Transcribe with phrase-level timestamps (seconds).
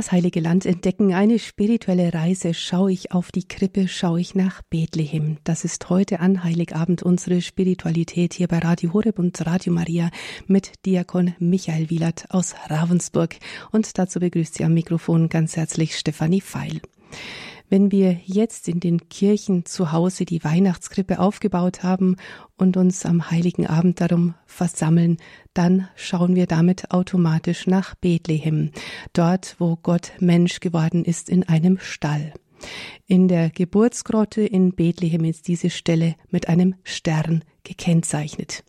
[0.00, 2.54] Das Heilige Land entdecken, eine spirituelle Reise.
[2.54, 5.36] Schaue ich auf die Krippe, schaue ich nach Bethlehem.
[5.44, 10.10] Das ist heute an Heiligabend unsere Spiritualität hier bei Radio Horeb und Radio Maria
[10.46, 13.36] mit Diakon Michael Wielert aus Ravensburg.
[13.72, 16.80] Und dazu begrüßt sie am Mikrofon ganz herzlich Stefanie Feil.
[17.70, 22.16] Wenn wir jetzt in den Kirchen zu Hause die Weihnachtskrippe aufgebaut haben
[22.56, 25.18] und uns am heiligen Abend darum versammeln,
[25.54, 28.72] dann schauen wir damit automatisch nach Bethlehem,
[29.12, 32.34] dort wo Gott Mensch geworden ist in einem Stall.
[33.06, 38.64] In der Geburtsgrotte in Bethlehem ist diese Stelle mit einem Stern gekennzeichnet.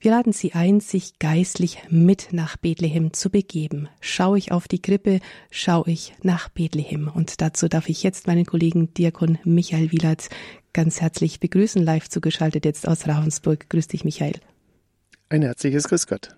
[0.00, 3.88] Wir laden Sie ein, sich geistlich mit nach Bethlehem zu begeben.
[4.00, 5.18] Schaue ich auf die Krippe,
[5.50, 7.10] schaue ich nach Bethlehem.
[7.12, 10.28] Und dazu darf ich jetzt meinen Kollegen Diakon Michael Wielert
[10.72, 13.68] ganz herzlich begrüßen, live zugeschaltet jetzt aus Ravensburg.
[13.68, 14.34] Grüß dich, Michael.
[15.30, 16.36] Ein herzliches Grüß Gott.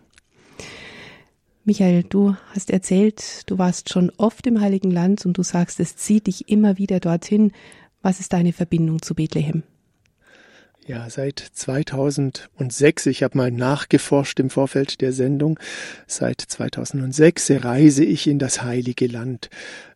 [1.65, 5.97] Michael, du hast erzählt, du warst schon oft im Heiligen Land und du sagst, es
[5.97, 7.53] zieht dich immer wieder dorthin.
[8.01, 9.65] Was ist deine Verbindung zu Bethlehem?
[10.87, 15.59] Ja, seit 2006, ich habe mal nachgeforscht im Vorfeld der Sendung,
[16.07, 19.51] seit 2006 reise ich in das heilige Land.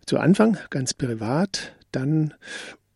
[0.06, 2.34] Zu Anfang ganz privat, dann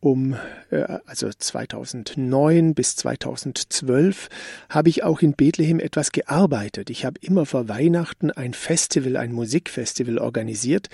[0.00, 0.36] um
[0.70, 4.28] äh, also 2009 bis 2012
[4.68, 6.90] habe ich auch in Bethlehem etwas gearbeitet.
[6.90, 10.88] Ich habe immer vor Weihnachten ein Festival, ein Musikfestival organisiert,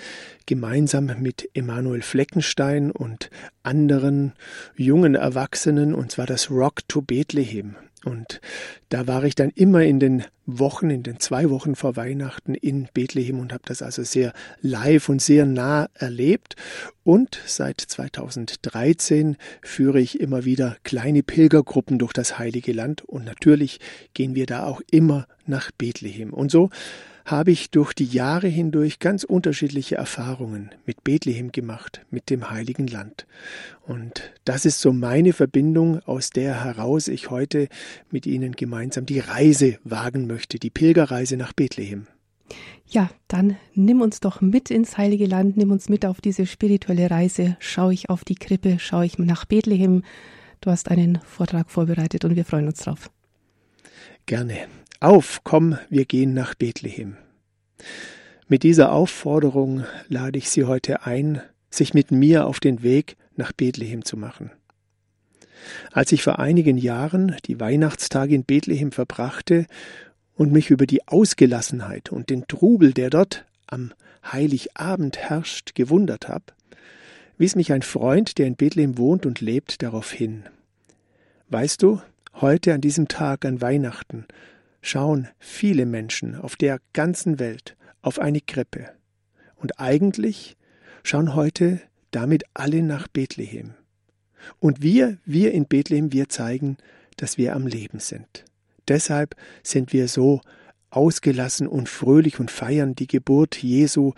[0.45, 3.29] gemeinsam mit Emanuel Fleckenstein und
[3.63, 4.33] anderen
[4.75, 7.75] jungen Erwachsenen, und zwar das Rock to Bethlehem.
[8.05, 8.39] Und
[8.89, 12.87] da war ich dann immer in den Wochen, in den zwei Wochen vor Weihnachten in
[12.93, 16.55] Bethlehem und habe das also sehr live und sehr nah erlebt.
[17.03, 23.79] Und seit 2013 führe ich immer wieder kleine Pilgergruppen durch das Heilige Land und natürlich
[24.13, 26.31] gehen wir da auch immer nach Bethlehem.
[26.31, 26.69] Und so
[27.25, 32.85] habe ich durch die Jahre hindurch ganz unterschiedliche Erfahrungen mit Bethlehem gemacht, mit dem heiligen
[32.85, 33.25] Land.
[33.81, 37.67] Und das ist so meine Verbindung, aus der heraus ich heute
[38.11, 42.07] mit Ihnen gemeinsam die Reise wagen möchte, die Pilgerreise nach Bethlehem.
[42.87, 47.09] Ja, dann nimm uns doch mit ins Heilige Land, nimm uns mit auf diese spirituelle
[47.09, 47.57] Reise.
[47.59, 50.03] Schaue ich auf die Krippe, schaue ich nach Bethlehem.
[50.61, 53.09] Du hast einen Vortrag vorbereitet und wir freuen uns drauf.
[54.27, 54.67] Gerne.
[55.05, 57.15] Auf, komm, wir gehen nach Bethlehem.
[58.47, 63.51] Mit dieser Aufforderung lade ich Sie heute ein, sich mit mir auf den Weg nach
[63.51, 64.49] Bethlehem zu machen.
[65.91, 69.67] Als ich vor einigen Jahren die Weihnachtstage in Bethlehem verbrachte
[70.33, 73.93] und mich über die Ausgelassenheit und den Trubel, der dort am
[74.25, 76.45] Heiligabend herrscht, gewundert habe,
[77.37, 80.45] wies mich ein Freund, der in Bethlehem wohnt und lebt, darauf hin.
[81.49, 82.01] Weißt du,
[82.33, 84.25] heute an diesem Tag an Weihnachten
[84.85, 88.91] schauen viele Menschen auf der ganzen Welt auf eine Krippe.
[89.55, 90.57] Und eigentlich
[91.03, 91.81] schauen heute
[92.11, 93.73] damit alle nach Bethlehem.
[94.59, 96.77] Und wir, wir in Bethlehem, wir zeigen,
[97.17, 98.45] dass wir am Leben sind.
[98.87, 100.41] Deshalb sind wir so
[100.91, 104.13] ausgelassen und fröhlich und feiern die Geburt Jesu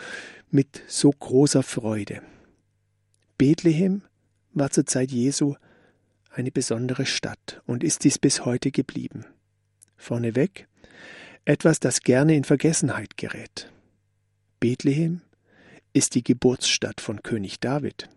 [0.52, 2.22] mit so großer Freude.
[3.38, 4.02] Bethlehem
[4.54, 5.56] war zur Zeit Jesu
[6.30, 9.26] eine besondere Stadt und ist dies bis heute geblieben.
[9.98, 10.68] Vorneweg
[11.46, 13.72] etwas, das gerne in Vergessenheit gerät.
[14.60, 15.22] Bethlehem
[15.94, 18.10] ist die Geburtsstadt von König David.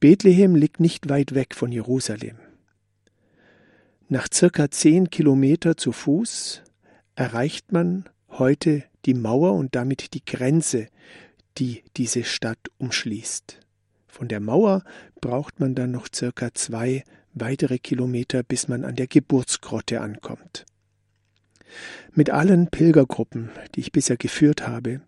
[0.00, 2.36] Bethlehem liegt nicht weit weg von Jerusalem.
[4.08, 6.62] Nach circa zehn Kilometer zu Fuß
[7.16, 10.88] erreicht man heute die Mauer und damit die Grenze,
[11.58, 13.60] die diese Stadt umschließt.
[14.06, 14.84] Von der Mauer
[15.20, 17.04] braucht man dann noch circa zwei
[17.36, 20.64] weitere Kilometer, bis man an der Geburtsgrotte ankommt.
[22.12, 25.02] Mit allen Pilgergruppen, die ich bisher geführt habe,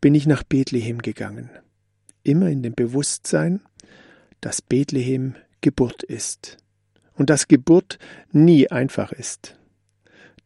[0.00, 1.50] bin ich nach Bethlehem gegangen,
[2.22, 3.60] immer in dem Bewusstsein,
[4.40, 6.58] dass Bethlehem Geburt ist
[7.14, 7.98] und dass Geburt
[8.32, 9.58] nie einfach ist.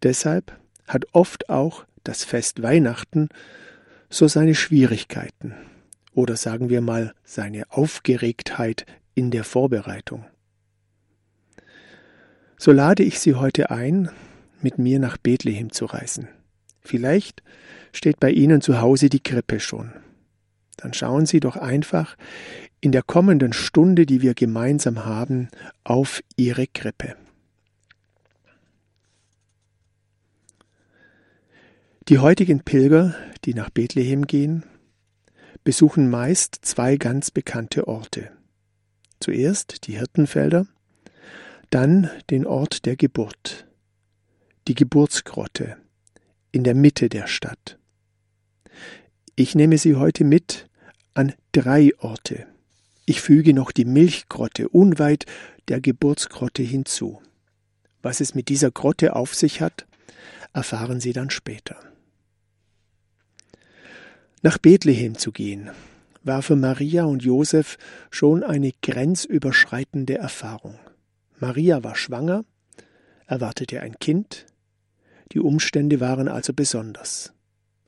[0.02, 3.28] Deshalb hat oft auch das Fest Weihnachten
[4.08, 5.55] so seine Schwierigkeiten
[6.12, 10.25] oder sagen wir mal seine Aufgeregtheit in der Vorbereitung.
[12.62, 14.10] So lade ich Sie heute ein,
[14.60, 16.28] mit mir nach Bethlehem zu reisen.
[16.82, 17.42] Vielleicht
[17.90, 19.94] steht bei Ihnen zu Hause die Krippe schon.
[20.76, 22.18] Dann schauen Sie doch einfach
[22.82, 25.48] in der kommenden Stunde, die wir gemeinsam haben,
[25.84, 27.16] auf Ihre Krippe.
[32.10, 33.14] Die heutigen Pilger,
[33.46, 34.66] die nach Bethlehem gehen,
[35.64, 38.30] besuchen meist zwei ganz bekannte Orte.
[39.18, 40.66] Zuerst die Hirtenfelder
[41.70, 43.67] dann den Ort der Geburt,
[44.67, 45.76] die Geburtsgrotte
[46.50, 47.78] in der Mitte der Stadt.
[49.37, 50.69] Ich nehme Sie heute mit
[51.14, 52.46] an drei Orte.
[53.06, 55.26] Ich füge noch die Milchgrotte unweit
[55.69, 57.22] der Geburtsgrotte hinzu.
[58.02, 59.87] Was es mit dieser Grotte auf sich hat,
[60.52, 61.76] erfahren Sie dann später.
[64.43, 65.70] Nach Bethlehem zu gehen,
[66.25, 67.78] war für Maria und Josef
[68.11, 70.78] schon eine grenzüberschreitende Erfahrung.
[71.40, 72.44] Maria war schwanger,
[73.26, 74.46] erwartete ein Kind,
[75.32, 77.32] die Umstände waren also besonders.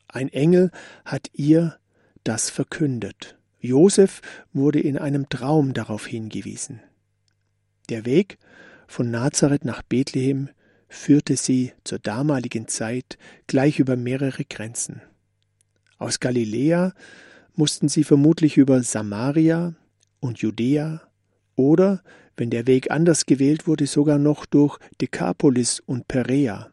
[0.09, 0.71] Ein Engel
[1.05, 1.79] hat ihr
[2.25, 3.37] das verkündet.
[3.59, 4.21] Josef
[4.53, 6.81] wurde in einem Traum darauf hingewiesen.
[7.89, 8.39] Der Weg
[8.87, 10.49] von Nazareth nach Bethlehem
[10.89, 15.01] führte sie zur damaligen Zeit gleich über mehrere Grenzen.
[15.99, 16.93] Aus Galiläa
[17.55, 19.75] mussten sie vermutlich über Samaria
[20.21, 21.03] und Judäa
[21.57, 22.03] oder,
[22.37, 26.71] wenn der Weg anders gewählt wurde, sogar noch durch Dekapolis und Perea.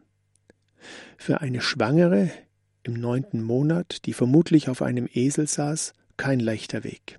[1.16, 2.30] Für eine Schwangere
[2.82, 7.18] im neunten Monat, die vermutlich auf einem Esel saß, kein leichter Weg.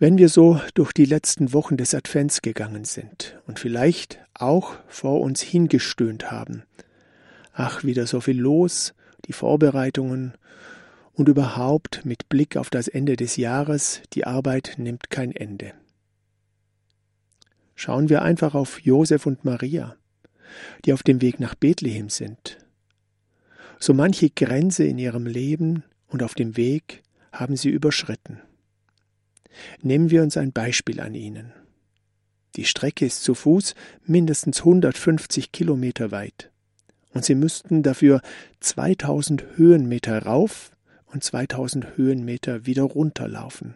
[0.00, 5.20] Wenn wir so durch die letzten Wochen des Advents gegangen sind und vielleicht auch vor
[5.20, 6.62] uns hingestöhnt haben,
[7.52, 8.94] ach, wieder so viel los,
[9.26, 10.34] die Vorbereitungen
[11.14, 15.72] und überhaupt mit Blick auf das Ende des Jahres, die Arbeit nimmt kein Ende.
[17.80, 19.94] Schauen wir einfach auf Josef und Maria,
[20.84, 22.58] die auf dem Weg nach Bethlehem sind.
[23.78, 28.40] So manche Grenze in ihrem Leben und auf dem Weg haben sie überschritten.
[29.80, 31.52] Nehmen wir uns ein Beispiel an ihnen.
[32.56, 36.50] Die Strecke ist zu Fuß mindestens 150 Kilometer weit
[37.14, 38.22] und sie müssten dafür
[38.58, 40.72] 2000 Höhenmeter rauf
[41.06, 43.74] und 2000 Höhenmeter wieder runterlaufen.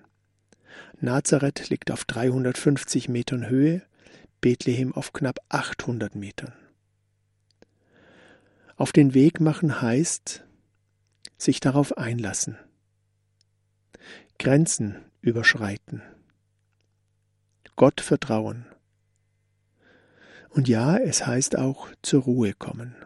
[1.00, 3.82] Nazareth liegt auf 350 Metern Höhe,
[4.42, 6.52] Bethlehem auf knapp 800 Metern.
[8.76, 10.44] Auf den Weg machen heißt,
[11.38, 12.58] sich darauf einlassen,
[14.40, 16.02] Grenzen überschreiten,
[17.76, 18.66] Gott vertrauen.
[20.48, 22.96] Und ja, es heißt auch zur Ruhe kommen.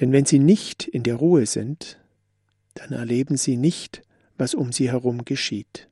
[0.00, 2.00] Denn wenn sie nicht in der Ruhe sind,
[2.72, 4.02] dann erleben sie nicht,
[4.38, 5.90] was um sie herum geschieht.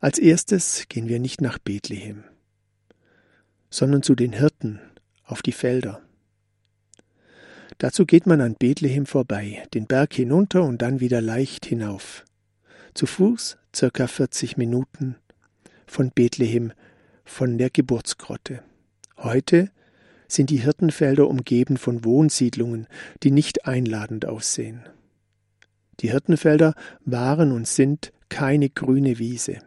[0.00, 2.22] Als erstes gehen wir nicht nach Bethlehem,
[3.68, 4.78] sondern zu den Hirten
[5.24, 6.00] auf die Felder.
[7.78, 12.24] Dazu geht man an Bethlehem vorbei, den Berg hinunter und dann wieder leicht hinauf.
[12.94, 15.16] Zu Fuß circa 40 Minuten
[15.86, 16.72] von Bethlehem,
[17.24, 18.62] von der Geburtsgrotte.
[19.16, 19.70] Heute
[20.28, 22.86] sind die Hirtenfelder umgeben von Wohnsiedlungen,
[23.24, 24.88] die nicht einladend aussehen.
[26.00, 26.74] Die Hirtenfelder
[27.04, 29.58] waren und sind keine grüne Wiese.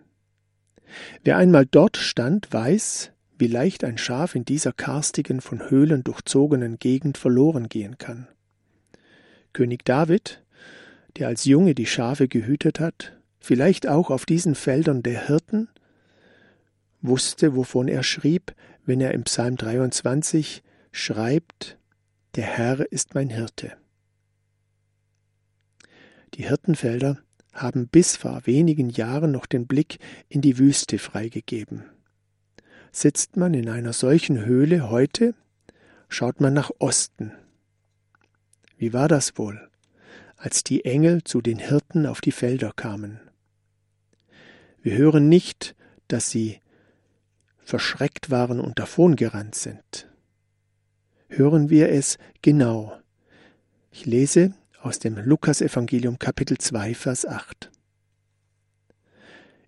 [1.23, 6.77] Wer einmal dort stand, weiß, wie leicht ein Schaf in dieser karstigen, von Höhlen durchzogenen
[6.77, 8.27] Gegend verloren gehen kann.
[9.53, 10.43] König David,
[11.17, 15.69] der als Junge die Schafe gehütet hat, vielleicht auch auf diesen Feldern der Hirten,
[17.01, 18.53] wusste, wovon er schrieb,
[18.85, 21.77] wenn er im Psalm 23 schreibt,
[22.35, 23.73] der Herr ist mein Hirte.
[26.35, 27.17] Die Hirtenfelder
[27.53, 31.83] haben bis vor wenigen Jahren noch den Blick in die Wüste freigegeben.
[32.91, 35.33] Sitzt man in einer solchen Höhle heute,
[36.09, 37.31] schaut man nach Osten.
[38.77, 39.69] Wie war das wohl,
[40.37, 43.19] als die Engel zu den Hirten auf die Felder kamen?
[44.81, 45.75] Wir hören nicht,
[46.07, 46.59] dass sie
[47.59, 50.09] verschreckt waren und davongerannt sind.
[51.29, 52.97] Hören wir es genau.
[53.91, 57.69] Ich lese aus dem Lukasevangelium Kapitel 2 Vers 8.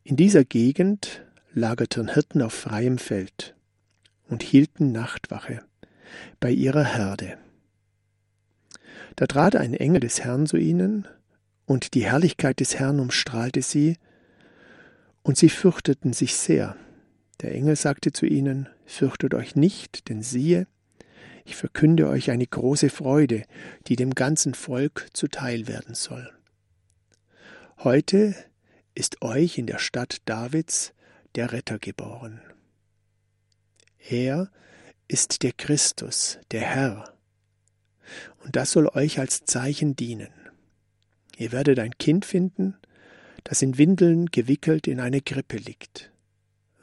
[0.03, 3.55] In dieser Gegend lagerten Hirten auf freiem Feld
[4.27, 5.63] und hielten Nachtwache
[6.39, 7.37] bei ihrer Herde.
[9.15, 11.07] Da trat ein Engel des Herrn zu ihnen,
[11.65, 13.97] und die Herrlichkeit des Herrn umstrahlte sie,
[15.21, 16.75] und sie fürchteten sich sehr.
[17.41, 20.67] Der Engel sagte zu ihnen, Fürchtet euch nicht, denn siehe,
[21.45, 23.43] ich verkünde euch eine große Freude,
[23.87, 26.31] die dem ganzen Volk zuteil werden soll.
[27.79, 28.35] Heute
[28.95, 30.93] ist euch in der Stadt Davids
[31.35, 32.41] der Retter geboren.
[34.07, 34.51] Er
[35.07, 37.13] ist der Christus, der Herr.
[38.43, 40.31] Und das soll euch als Zeichen dienen.
[41.37, 42.75] Ihr werdet ein Kind finden,
[43.43, 46.12] das in Windeln gewickelt in eine Krippe liegt.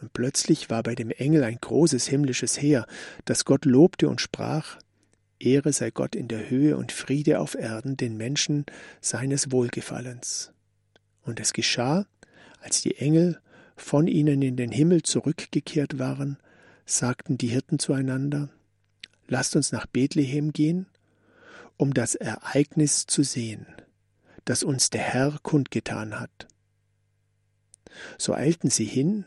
[0.00, 2.86] Und plötzlich war bei dem Engel ein großes himmlisches Heer,
[3.24, 4.78] das Gott lobte und sprach,
[5.38, 8.66] Ehre sei Gott in der Höhe und Friede auf Erden den Menschen
[9.00, 10.52] seines Wohlgefallens.
[11.22, 12.06] Und es geschah,
[12.60, 13.40] als die Engel
[13.76, 16.38] von ihnen in den Himmel zurückgekehrt waren,
[16.84, 18.50] sagten die Hirten zueinander,
[19.28, 20.86] Lasst uns nach Bethlehem gehen
[21.80, 23.66] um das Ereignis zu sehen,
[24.44, 26.46] das uns der Herr kundgetan hat.
[28.18, 29.24] So eilten sie hin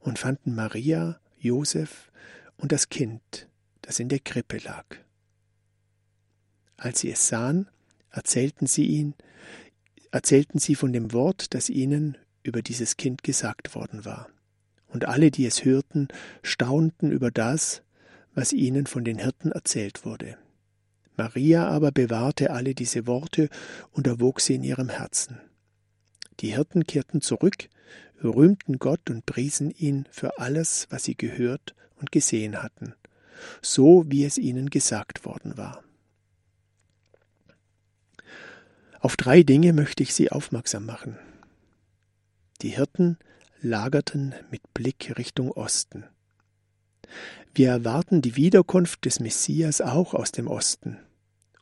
[0.00, 2.10] und fanden Maria, Josef
[2.56, 3.48] und das Kind,
[3.82, 4.84] das in der Krippe lag.
[6.76, 7.68] Als sie es sahen,
[8.10, 9.14] erzählten sie ihn,
[10.10, 14.28] erzählten sie von dem Wort, das ihnen über dieses Kind gesagt worden war.
[14.88, 16.08] Und alle, die es hörten,
[16.42, 17.82] staunten über das,
[18.34, 20.36] was ihnen von den Hirten erzählt wurde.
[21.16, 23.48] Maria aber bewahrte alle diese Worte
[23.92, 25.38] und erwog sie in ihrem Herzen.
[26.40, 27.68] Die Hirten kehrten zurück,
[28.22, 32.94] rühmten Gott und priesen ihn für alles, was sie gehört und gesehen hatten,
[33.60, 35.82] so wie es ihnen gesagt worden war.
[39.00, 41.18] Auf drei Dinge möchte ich Sie aufmerksam machen.
[42.60, 43.18] Die Hirten
[43.62, 46.04] lagerten mit Blick Richtung Osten.
[47.54, 50.98] Wir erwarten die Wiederkunft des Messias auch aus dem Osten.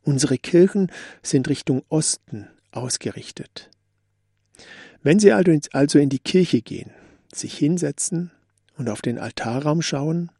[0.03, 0.91] Unsere Kirchen
[1.23, 3.71] sind Richtung Osten ausgerichtet.
[5.03, 6.91] Wenn Sie also in die Kirche gehen,
[7.33, 8.31] sich hinsetzen
[8.77, 10.31] und auf den Altarraum schauen,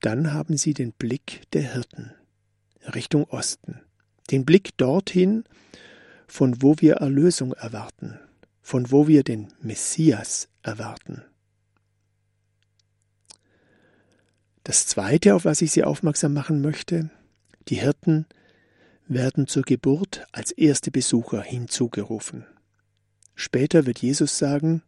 [0.00, 2.12] dann haben Sie den Blick der Hirten
[2.94, 3.80] Richtung Osten,
[4.30, 5.44] den Blick dorthin,
[6.26, 8.18] von wo wir Erlösung erwarten,
[8.62, 11.22] von wo wir den Messias erwarten.
[14.64, 17.10] Das Zweite, auf was ich Sie aufmerksam machen möchte,
[17.68, 18.26] die Hirten
[19.06, 22.46] werden zur Geburt als erste Besucher hinzugerufen.
[23.34, 24.82] Später wird Jesus sagen,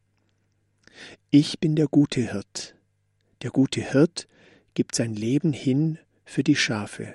[1.30, 2.76] Ich bin der gute Hirt.
[3.42, 4.28] Der gute Hirt
[4.74, 7.14] gibt sein Leben hin für die Schafe.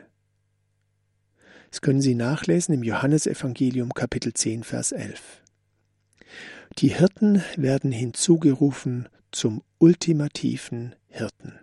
[1.70, 5.42] Das können Sie nachlesen im Johannesevangelium Kapitel 10, Vers 11.
[6.80, 11.60] Die Hirten werden hinzugerufen zum ultimativen Hirten.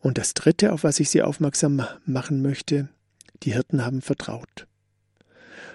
[0.00, 2.88] Und das Dritte, auf was ich Sie aufmerksam machen möchte,
[3.42, 4.66] die Hirten haben vertraut.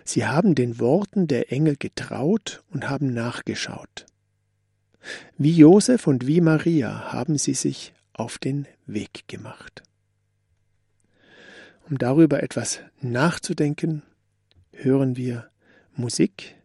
[0.06, 4.06] Sie haben den Worten der Engel getraut und haben nachgeschaut.
[5.38, 9.84] Wie Josef und wie Maria haben sie sich auf den Weg gemacht.
[11.90, 14.04] Um darüber etwas nachzudenken,
[14.72, 15.50] hören wir
[15.96, 16.56] Musik,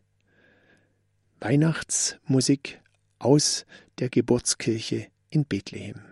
[1.41, 2.81] Weihnachtsmusik
[3.19, 3.67] aus
[3.99, 6.08] der Geburtskirche in Bethlehem.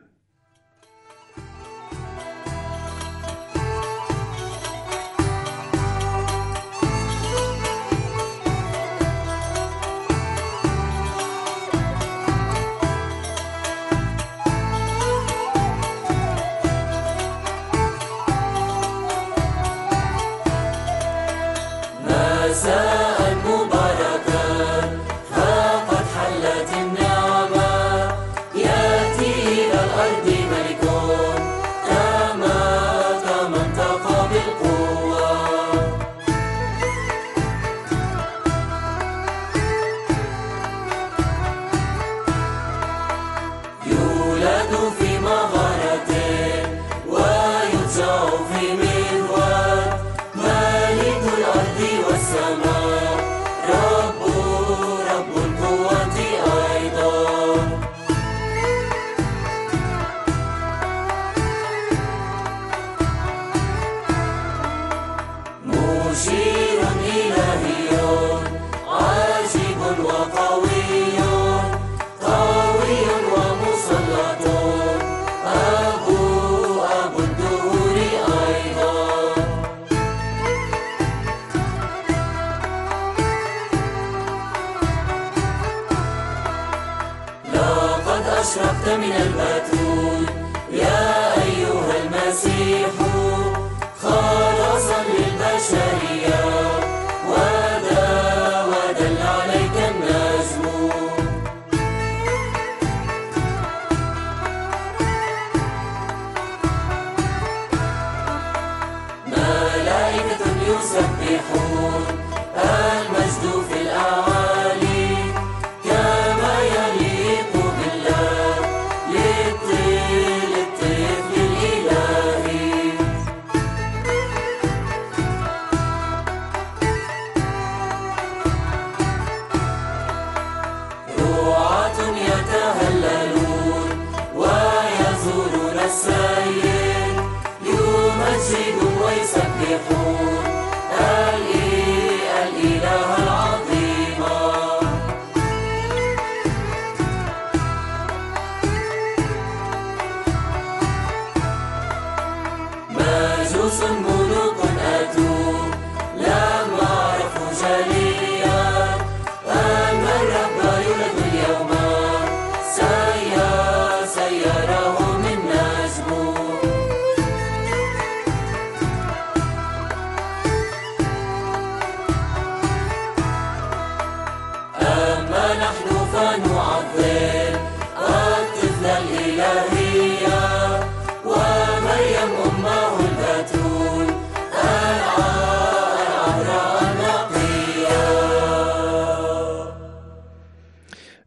[88.86, 89.55] terminar.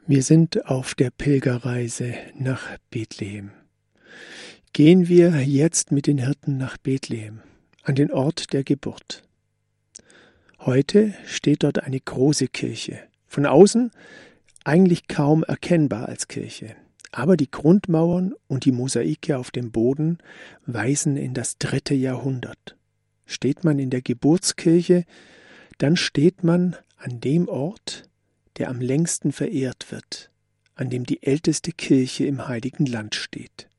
[0.10, 3.51] Wir sind auf der Pilgerreise nach Bethlehem.
[4.74, 7.42] Gehen wir jetzt mit den Hirten nach Bethlehem,
[7.84, 9.22] an den Ort der Geburt.
[10.58, 12.98] Heute steht dort eine große Kirche,
[13.28, 13.92] von außen
[14.63, 16.75] eigentlich kaum erkennbar als Kirche,
[17.12, 20.18] aber die Grundmauern und die Mosaike auf dem Boden
[20.66, 22.75] weisen in das dritte Jahrhundert.
[23.28, 25.06] Steht man in der Geburtskirche,
[25.78, 28.09] dann steht man an dem Ort,
[28.60, 30.30] der am längsten verehrt wird,
[30.75, 33.70] an dem die älteste Kirche im heiligen Land steht.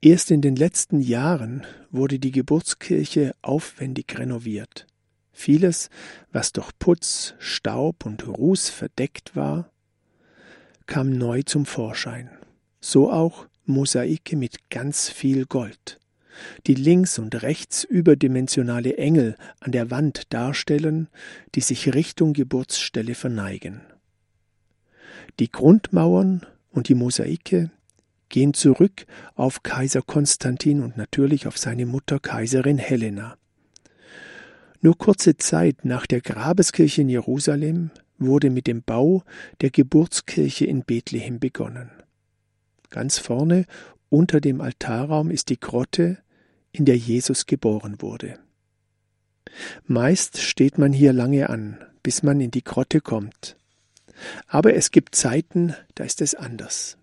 [0.00, 4.86] Erst in den letzten Jahren wurde die Geburtskirche aufwendig renoviert.
[5.32, 5.90] Vieles,
[6.32, 9.70] was durch Putz, Staub und Ruß verdeckt war,
[10.86, 12.30] kam neu zum Vorschein.
[12.80, 15.97] So auch Mosaike mit ganz viel Gold
[16.66, 21.08] die links und rechts überdimensionale Engel an der Wand darstellen,
[21.54, 23.80] die sich Richtung Geburtsstelle verneigen.
[25.38, 27.70] Die Grundmauern und die Mosaike
[28.28, 33.36] gehen zurück auf Kaiser Konstantin und natürlich auf seine Mutter Kaiserin Helena.
[34.80, 39.24] Nur kurze Zeit nach der Grabeskirche in Jerusalem wurde mit dem Bau
[39.60, 41.90] der Geburtskirche in Bethlehem begonnen.
[42.90, 43.66] Ganz vorne
[44.08, 46.18] unter dem Altarraum ist die Grotte,
[46.78, 48.38] in der Jesus geboren wurde.
[49.86, 53.56] Meist steht man hier lange an, bis man in die Grotte kommt.
[54.46, 56.96] Aber es gibt Zeiten, da ist es anders.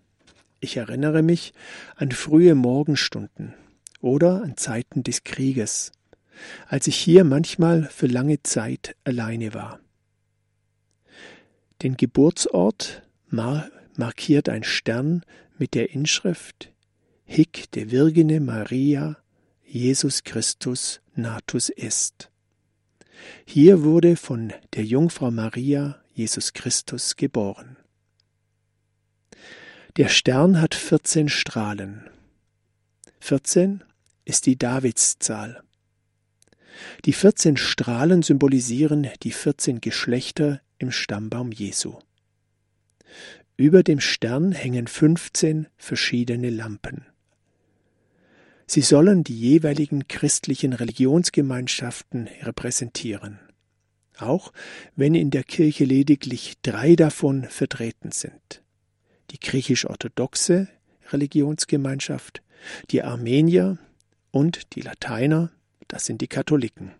[0.60, 1.52] Ich erinnere mich
[1.96, 3.54] an frühe Morgenstunden
[4.00, 5.92] oder an Zeiten des Krieges,
[6.66, 9.80] als ich hier manchmal für lange Zeit alleine war.
[11.82, 15.22] Den Geburtsort mar markiert ein Stern
[15.58, 16.72] mit der Inschrift
[17.24, 19.16] Hic de Virgine Maria
[19.68, 22.30] Jesus Christus natus est.
[23.44, 27.76] Hier wurde von der Jungfrau Maria Jesus Christus geboren.
[29.96, 32.08] Der Stern hat 14 Strahlen.
[33.18, 33.82] 14
[34.24, 35.62] ist die Davidszahl.
[37.04, 41.98] Die 14 Strahlen symbolisieren die 14 Geschlechter im Stammbaum Jesu.
[43.56, 47.06] Über dem Stern hängen 15 verschiedene Lampen.
[48.66, 53.38] Sie sollen die jeweiligen christlichen Religionsgemeinschaften repräsentieren,
[54.18, 54.52] auch
[54.96, 58.62] wenn in der Kirche lediglich drei davon vertreten sind.
[59.30, 60.68] Die griechisch-orthodoxe
[61.10, 62.42] Religionsgemeinschaft,
[62.90, 63.78] die Armenier
[64.32, 65.52] und die Lateiner,
[65.86, 66.92] das sind die Katholiken.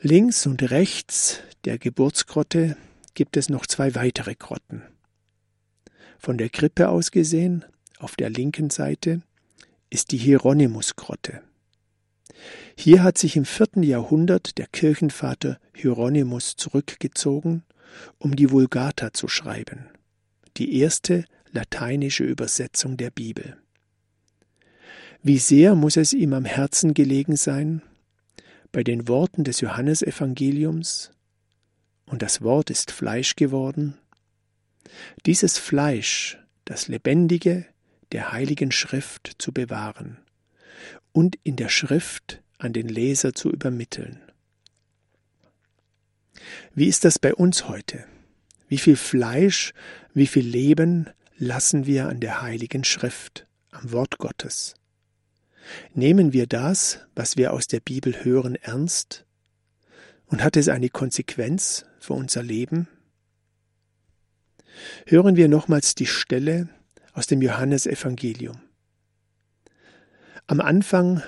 [0.00, 2.76] Links und rechts der Geburtsgrotte
[3.14, 4.82] gibt es noch zwei weitere Grotten.
[6.18, 7.64] Von der Krippe aus gesehen,
[7.98, 9.22] auf der linken Seite,
[9.94, 11.40] ist die Hieronymusgrotte.
[12.76, 17.62] Hier hat sich im vierten Jahrhundert der Kirchenvater Hieronymus zurückgezogen,
[18.18, 19.88] um die Vulgata zu schreiben,
[20.56, 23.56] die erste lateinische Übersetzung der Bibel.
[25.22, 27.80] Wie sehr muss es ihm am Herzen gelegen sein,
[28.72, 31.12] bei den Worten des Johannesevangeliums,
[32.06, 33.96] und das Wort ist Fleisch geworden,
[35.24, 37.66] dieses Fleisch, das lebendige,
[38.14, 40.18] der Heiligen Schrift zu bewahren
[41.10, 44.20] und in der Schrift an den Leser zu übermitteln.
[46.76, 48.06] Wie ist das bei uns heute?
[48.68, 49.74] Wie viel Fleisch,
[50.12, 54.76] wie viel Leben lassen wir an der Heiligen Schrift, am Wort Gottes?
[55.92, 59.26] Nehmen wir das, was wir aus der Bibel hören, ernst?
[60.26, 62.86] Und hat es eine Konsequenz für unser Leben?
[65.04, 66.68] Hören wir nochmals die Stelle
[67.14, 68.60] aus dem Johannesevangelium.
[70.46, 71.22] Am Anfang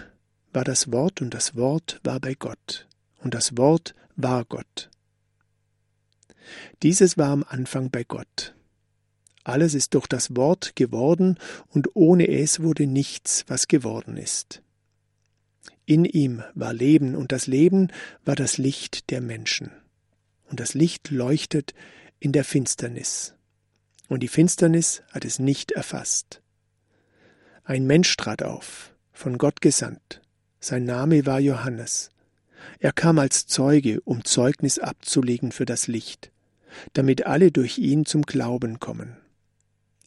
[0.53, 2.87] war das Wort und das Wort war bei Gott
[3.23, 4.91] und das Wort war Gott.
[6.83, 8.55] Dieses war am Anfang bei Gott.
[9.45, 14.63] Alles ist durch das Wort geworden und ohne es wurde nichts, was geworden ist.
[15.85, 17.93] In ihm war Leben und das Leben
[18.25, 19.71] war das Licht der Menschen.
[20.51, 21.75] Und das Licht leuchtet
[22.19, 23.36] in der Finsternis
[24.09, 26.43] und die Finsternis hat es nicht erfasst.
[27.65, 30.21] Ein Mensch trat auf, von Gott gesandt.
[30.61, 32.11] Sein Name war Johannes.
[32.79, 36.31] Er kam als Zeuge, um Zeugnis abzulegen für das Licht,
[36.93, 39.17] damit alle durch ihn zum Glauben kommen.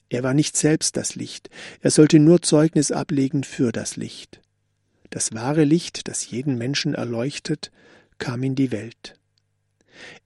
[0.10, 1.50] Er war nicht selbst das Licht,
[1.82, 4.42] er sollte nur Zeugnis ablegen für das Licht.
[5.10, 7.72] Das wahre Licht, das jeden Menschen erleuchtet,
[8.18, 9.16] kam in die Welt.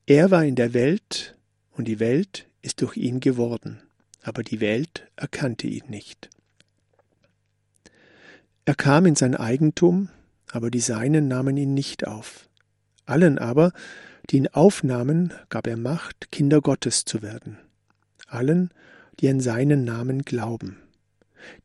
[0.06, 1.38] Er war in der Welt,
[1.72, 3.80] und die Welt ist durch ihn geworden,
[4.24, 6.30] aber die Welt erkannte ihn nicht.
[8.66, 10.10] Er kam in sein Eigentum,
[10.50, 12.50] aber die Seinen nahmen ihn nicht auf.
[13.06, 13.74] Allen aber,
[14.30, 17.58] die ihn aufnahmen, gab er Macht, Kinder Gottes zu werden.
[18.28, 18.72] Allen,
[19.20, 20.78] die an seinen Namen glauben,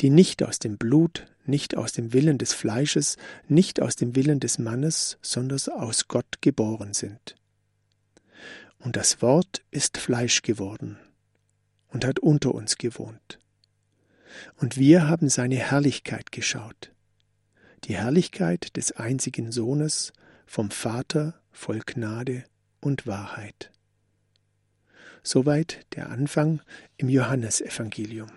[0.01, 4.41] die nicht aus dem Blut, nicht aus dem Willen des Fleisches, nicht aus dem Willen
[4.41, 7.37] des Mannes, sondern aus Gott geboren sind.
[8.79, 10.99] Und das Wort ist Fleisch geworden
[11.89, 13.39] und hat unter uns gewohnt.
[14.57, 16.93] Und wir haben seine Herrlichkeit geschaut,
[17.85, 20.13] die Herrlichkeit des einzigen Sohnes
[20.47, 22.45] vom Vater voll Gnade
[22.81, 23.73] und Wahrheit.
[25.23, 26.63] Soweit der Anfang
[26.97, 28.31] im Johannesevangelium.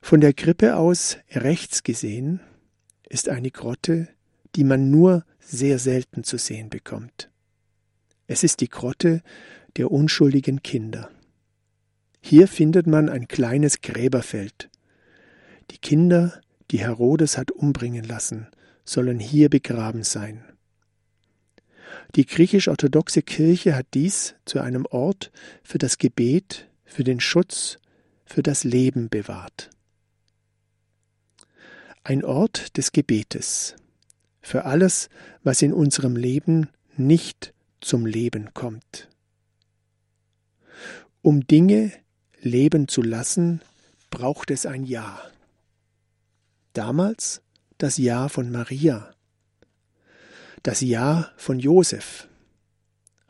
[0.00, 2.40] Von der Krippe aus rechts gesehen
[3.08, 4.08] ist eine Grotte,
[4.54, 7.30] die man nur sehr selten zu sehen bekommt.
[8.26, 9.22] Es ist die Grotte
[9.76, 11.10] der unschuldigen Kinder.
[12.20, 14.70] Hier findet man ein kleines Gräberfeld.
[15.70, 18.48] Die Kinder, die Herodes hat umbringen lassen,
[18.84, 20.42] sollen hier begraben sein.
[22.16, 25.30] Die griechisch-orthodoxe Kirche hat dies zu einem Ort
[25.62, 27.78] für das Gebet, für den Schutz,
[28.24, 29.70] für das Leben bewahrt.
[32.02, 33.76] Ein Ort des Gebetes
[34.44, 35.08] für alles,
[35.42, 39.08] was in unserem Leben nicht zum Leben kommt.
[41.22, 41.90] Um Dinge
[42.42, 43.62] leben zu lassen,
[44.10, 45.18] braucht es ein Ja.
[46.74, 47.40] Damals
[47.78, 49.14] das Ja von Maria,
[50.62, 52.28] das Ja von Josef.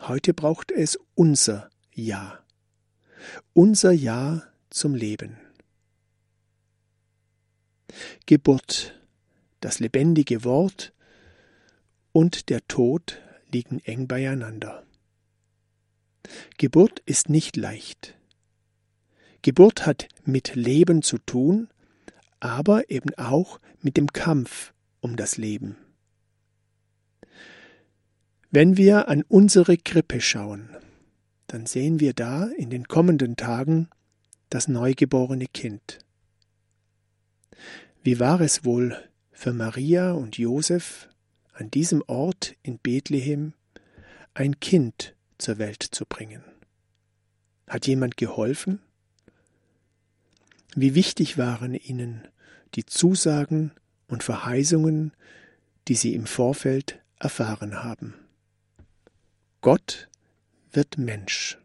[0.01, 2.41] Heute braucht es unser Ja.
[3.53, 5.39] Unser Ja zum Leben.
[8.27, 9.01] Geburt,
[9.61, 10.93] das lebendige Wort
[12.15, 14.85] und der Tod liegen eng beieinander.
[16.59, 18.17] Geburt ist nicht leicht.
[19.43, 21.69] Geburt hat mit Leben zu tun,
[22.39, 25.77] aber eben auch mit dem Kampf um das Leben.
[28.51, 30.71] Wenn wir an unsere Krippe schauen,
[31.49, 33.91] dann sehen wir da in den kommenden Tagen
[34.51, 35.99] das neugeborene Kind.
[38.05, 38.97] Wie war es wohl
[39.33, 41.09] für Maria und Josef,
[41.55, 43.55] an diesem Ort in Bethlehem
[44.35, 46.43] ein Kind zur Welt zu bringen?
[47.69, 48.81] Hat jemand geholfen?
[50.75, 52.27] Wie wichtig waren ihnen
[52.75, 53.73] die Zusagen
[54.09, 55.13] und Verheißungen,
[55.89, 58.15] die sie im Vorfeld erfahren haben?
[59.61, 60.09] Gott
[60.73, 61.59] wird Mensch.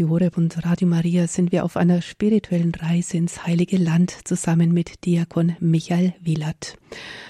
[0.00, 4.72] Radio Horeb und Radio Maria sind wir auf einer spirituellen Reise ins Heilige Land zusammen
[4.72, 6.78] mit Diakon Michael Wielert.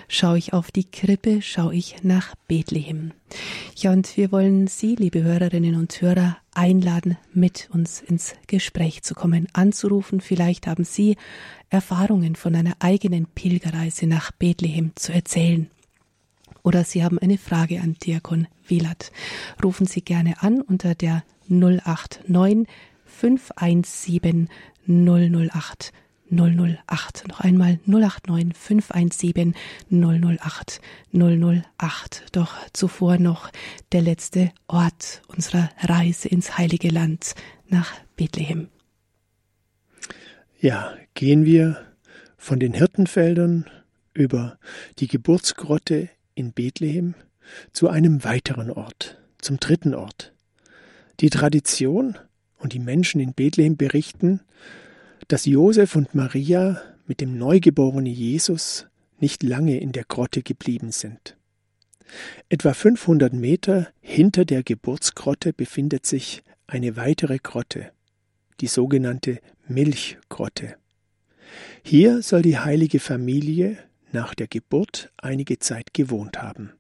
[0.06, 3.10] Schaue ich auf die Krippe, schaue ich nach Bethlehem.
[3.74, 9.16] Ja, und wir wollen Sie, liebe Hörerinnen und Hörer, einladen, mit uns ins Gespräch zu
[9.16, 10.20] kommen, anzurufen.
[10.20, 11.16] Vielleicht haben Sie
[11.70, 15.68] Erfahrungen von einer eigenen Pilgerreise nach Bethlehem zu erzählen
[16.62, 19.12] oder Sie haben eine Frage an Diakon Wielert.
[19.62, 22.66] Rufen Sie gerne an unter der 089
[23.04, 24.48] 517
[24.86, 25.92] 008
[26.30, 27.28] 008.
[27.28, 29.54] Noch einmal 089 517
[29.90, 30.80] 008
[31.12, 32.24] 008.
[32.32, 33.50] Doch zuvor noch
[33.92, 37.34] der letzte Ort unserer Reise ins Heilige Land
[37.68, 38.68] nach Bethlehem.
[40.60, 41.86] Ja, gehen wir
[42.36, 43.66] von den Hirtenfeldern
[44.14, 44.58] über
[44.98, 47.14] die Geburtsgrotte in Bethlehem
[47.72, 50.32] zu einem weiteren Ort, zum dritten Ort.
[51.20, 52.18] Die Tradition
[52.58, 54.40] und die Menschen in Bethlehem berichten,
[55.28, 58.86] dass Josef und Maria mit dem neugeborenen Jesus
[59.18, 61.36] nicht lange in der Grotte geblieben sind.
[62.48, 67.92] Etwa 500 Meter hinter der Geburtsgrotte befindet sich eine weitere Grotte,
[68.60, 70.76] die sogenannte Milchgrotte.
[71.84, 73.78] Hier soll die heilige Familie
[74.12, 76.72] nach der Geburt einige Zeit gewohnt haben.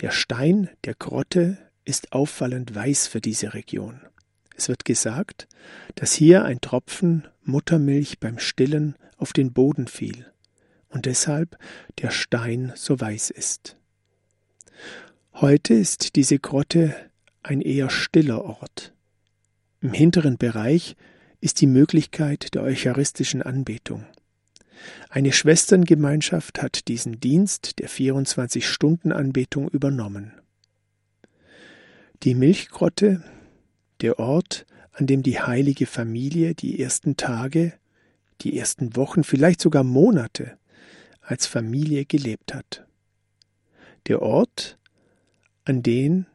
[0.00, 4.00] Der Stein der Grotte ist auffallend weiß für diese Region.
[4.56, 5.48] Es wird gesagt,
[5.94, 10.30] dass hier ein Tropfen Muttermilch beim Stillen auf den Boden fiel
[10.88, 11.58] und deshalb
[12.00, 13.76] der Stein so weiß ist.
[15.34, 16.94] Heute ist diese Grotte
[17.42, 18.92] ein eher stiller Ort.
[19.80, 20.96] Im hinteren Bereich
[21.40, 24.06] ist die Möglichkeit der eucharistischen Anbetung.
[25.10, 30.32] Eine Schwesterngemeinschaft hat diesen Dienst der 24-Stunden-Anbetung übernommen.
[32.22, 33.22] Die Milchgrotte,
[34.00, 37.74] der Ort, an dem die heilige Familie die ersten Tage,
[38.40, 40.58] die ersten Wochen, vielleicht sogar Monate
[41.20, 42.86] als Familie gelebt hat.
[44.06, 44.78] Der Ort,
[45.64, 46.26] an den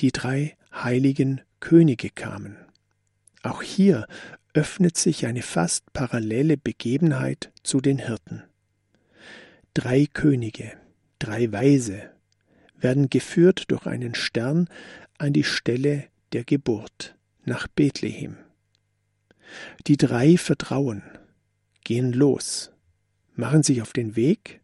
[0.00, 2.56] die drei heiligen Könige kamen.
[3.42, 4.06] Auch hier
[4.54, 8.42] öffnet sich eine fast parallele Begebenheit zu den Hirten.
[9.74, 10.72] Drei Könige,
[11.18, 12.10] drei Weise
[12.76, 14.68] werden geführt durch einen Stern
[15.18, 18.36] an die Stelle der Geburt nach Bethlehem.
[19.86, 21.02] Die drei vertrauen,
[21.84, 22.70] gehen los,
[23.34, 24.60] machen sich auf den Weg,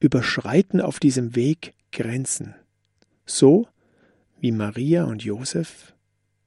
[0.00, 2.54] überschreiten auf diesem Weg Grenzen,
[3.24, 3.68] so
[4.40, 5.94] wie Maria und Josef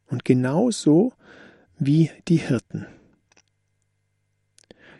[0.08, 1.14] und genau so
[1.80, 2.86] wie die Hirten.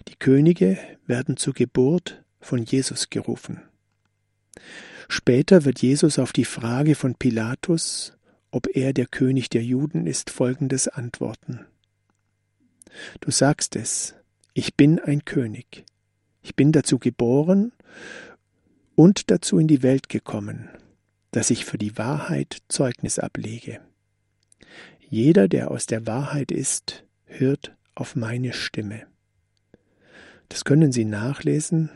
[0.08, 3.62] Die Könige werden zur Geburt von Jesus gerufen.
[5.10, 8.14] Später wird Jesus auf die Frage von Pilatus,
[8.52, 11.66] ob er der König der Juden ist, folgendes antworten.
[13.20, 14.16] Du sagst es,
[14.54, 15.86] ich bin ein König.
[16.42, 17.74] Ich bin dazu geboren
[18.96, 20.70] und dazu in die Welt gekommen,
[21.32, 23.82] dass ich für die Wahrheit Zeugnis ablege.
[25.12, 29.08] Jeder, der aus der Wahrheit ist, hört auf meine Stimme.
[30.50, 31.90] Das können Sie nachlesen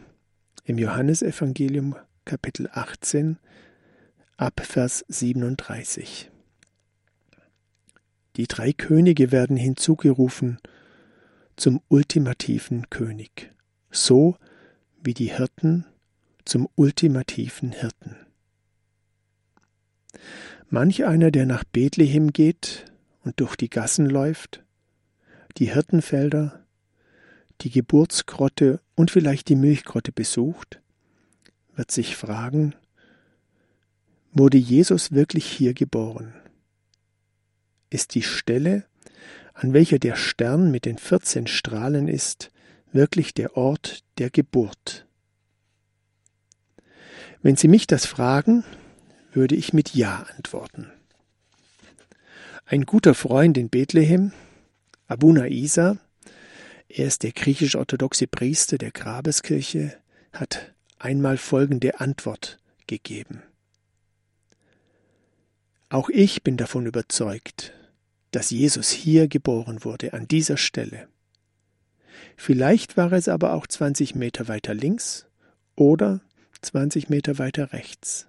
[0.63, 1.95] im Johannesevangelium
[2.25, 3.37] Kapitel 18
[4.35, 6.31] ab Vers 37.
[8.35, 10.57] Die drei Könige werden hinzugerufen
[11.55, 13.51] zum ultimativen König,
[13.91, 14.37] so
[15.03, 15.85] wie die Hirten
[16.45, 18.15] zum ultimativen Hirten.
[20.71, 22.85] Manch einer, der nach Bethlehem geht,
[23.23, 24.63] und durch die Gassen läuft,
[25.57, 26.65] die Hirtenfelder,
[27.61, 30.81] die Geburtsgrotte und vielleicht die Milchgrotte besucht,
[31.75, 32.75] wird sich fragen,
[34.31, 36.33] wurde Jesus wirklich hier geboren?
[37.89, 38.85] Ist die Stelle,
[39.53, 42.51] an welcher der Stern mit den vierzehn Strahlen ist,
[42.91, 45.07] wirklich der Ort der Geburt?
[47.41, 48.63] Wenn Sie mich das fragen,
[49.33, 50.91] würde ich mit Ja antworten.
[52.65, 54.31] Ein guter Freund in Bethlehem,
[55.07, 55.97] Abuna Isa,
[56.87, 59.97] er ist der griechisch-orthodoxe Priester der Grabeskirche,
[60.31, 63.43] hat einmal folgende Antwort gegeben.
[65.89, 67.73] Auch ich bin davon überzeugt,
[68.31, 71.09] dass Jesus hier geboren wurde, an dieser Stelle.
[72.37, 75.27] Vielleicht war es aber auch 20 Meter weiter links
[75.75, 76.21] oder
[76.61, 78.27] 20 Meter weiter rechts.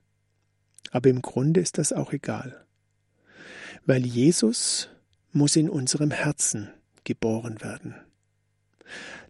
[0.90, 2.63] Aber im Grunde ist das auch egal
[3.86, 4.88] weil Jesus
[5.32, 6.70] muss in unserem Herzen
[7.04, 7.94] geboren werden.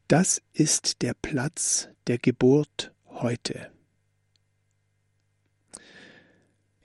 [0.09, 3.71] Das ist der Platz der Geburt heute.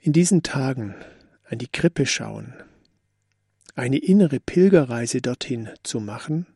[0.00, 0.94] In diesen Tagen
[1.44, 2.54] an die Krippe schauen,
[3.74, 6.46] eine innere Pilgerreise dorthin zu machen,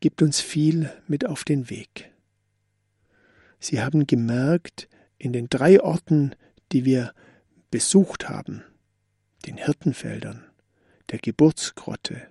[0.00, 2.10] gibt uns viel mit auf den Weg.
[3.60, 4.88] Sie haben gemerkt,
[5.18, 6.34] in den drei Orten,
[6.72, 7.12] die wir
[7.70, 8.62] besucht haben,
[9.48, 10.44] den Hirtenfeldern,
[11.10, 12.28] der Geburtsgrotte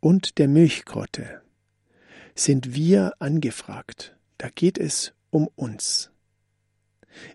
[0.00, 1.40] und der Milchgrotte,
[2.34, 4.14] sind wir angefragt.
[4.36, 6.10] Da geht es um uns.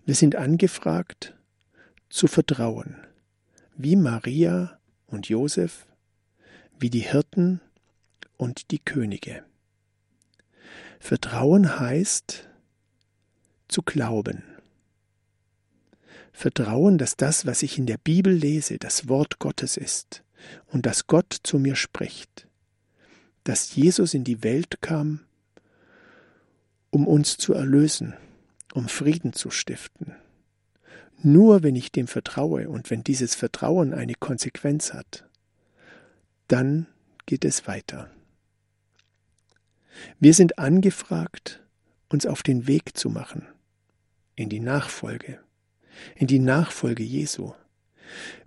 [0.04, 1.34] Wir sind angefragt
[2.08, 2.96] zu vertrauen,
[3.76, 4.78] wie Maria
[5.08, 5.86] und Josef,
[6.78, 7.60] wie die Hirten
[8.36, 9.44] und die Könige.
[11.00, 12.48] Vertrauen heißt
[13.66, 14.44] zu glauben.
[16.38, 20.22] Vertrauen, dass das, was ich in der Bibel lese, das Wort Gottes ist
[20.68, 22.46] und dass Gott zu mir spricht,
[23.42, 25.18] dass Jesus in die Welt kam,
[26.90, 28.14] um uns zu erlösen,
[28.72, 30.14] um Frieden zu stiften.
[31.24, 35.28] Nur wenn ich dem vertraue und wenn dieses Vertrauen eine Konsequenz hat,
[36.46, 36.86] dann
[37.26, 38.12] geht es weiter.
[40.20, 41.66] Wir sind angefragt,
[42.08, 43.44] uns auf den Weg zu machen,
[44.36, 45.40] in die Nachfolge,
[46.16, 47.52] in die Nachfolge Jesu.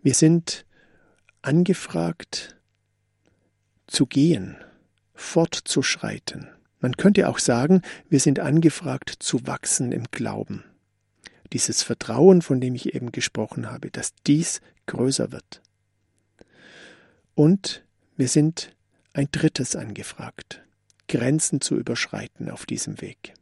[0.02, 0.66] Wir sind
[1.42, 2.58] angefragt,
[3.88, 4.58] zu gehen,
[5.14, 6.48] fortzuschreiten.
[6.80, 10.64] Man könnte auch sagen, wir sind angefragt zu wachsen im Glauben.
[11.54, 15.62] Dieses Vertrauen, von dem ich eben gesprochen habe, dass dies größer wird.
[17.36, 17.84] Und
[18.16, 18.76] wir sind
[19.14, 20.64] ein drittes angefragt,
[21.08, 23.34] Grenzen zu überschreiten auf diesem Weg.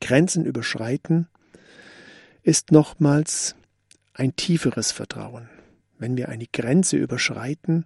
[0.00, 1.28] Grenzen überschreiten
[2.46, 3.56] ist nochmals
[4.14, 5.50] ein tieferes Vertrauen.
[5.98, 7.84] Wenn wir eine Grenze überschreiten,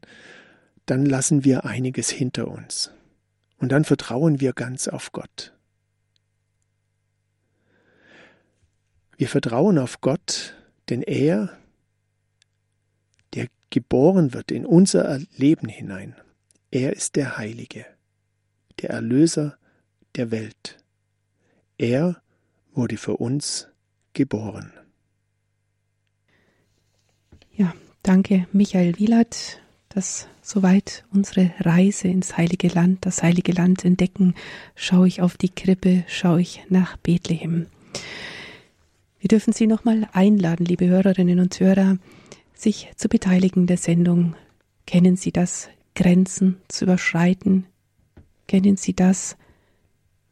[0.85, 2.93] dann lassen wir einiges hinter uns.
[3.57, 5.55] Und dann vertrauen wir ganz auf Gott.
[9.17, 10.55] Wir vertrauen auf Gott,
[10.91, 11.57] denn er,
[13.35, 16.17] der geboren wird in unser Leben hinein,
[16.71, 17.87] er ist der Heilige
[18.81, 19.57] der Erlöser
[20.17, 20.79] der Welt.
[21.79, 22.23] Er
[22.73, 23.70] wurde für uns
[24.13, 24.73] geboren.
[27.53, 34.35] Ja, danke Michael Wielert, dass soweit unsere Reise ins heilige Land, das heilige Land entdecken,
[34.75, 37.67] schaue ich auf die Krippe, schaue ich nach Bethlehem.
[39.19, 41.99] Wir dürfen Sie nochmal einladen, liebe Hörerinnen und Hörer,
[42.55, 44.35] sich zu beteiligen der Sendung.
[44.87, 47.67] Kennen Sie das, Grenzen zu überschreiten,
[48.51, 49.37] Kennen Sie das,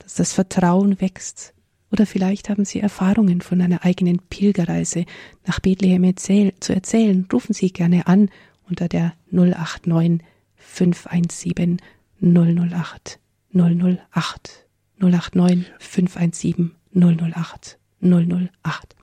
[0.01, 1.55] dass das Vertrauen wächst?
[1.90, 5.05] Oder vielleicht haben Sie Erfahrungen von einer eigenen Pilgerreise
[5.46, 7.27] nach Bethlehem erzähl zu erzählen.
[7.33, 8.31] Rufen Sie gerne an
[8.68, 10.20] unter der 089
[10.57, 11.79] 517
[12.20, 13.18] 008
[13.53, 14.66] 008
[14.98, 18.97] 089 517 008 008.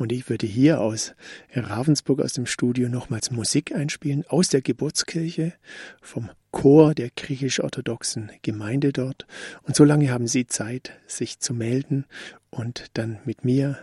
[0.00, 1.12] Und ich würde hier aus
[1.52, 5.52] Ravensburg aus dem Studio nochmals Musik einspielen aus der Geburtskirche
[6.00, 9.26] vom Chor der griechisch-orthodoxen Gemeinde dort.
[9.64, 12.06] Und so lange haben Sie Zeit, sich zu melden
[12.48, 13.76] und dann mit mir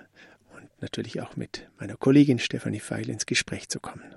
[0.55, 4.15] und natürlich auch mit meiner Kollegin Stefanie Feil ins Gespräch zu kommen.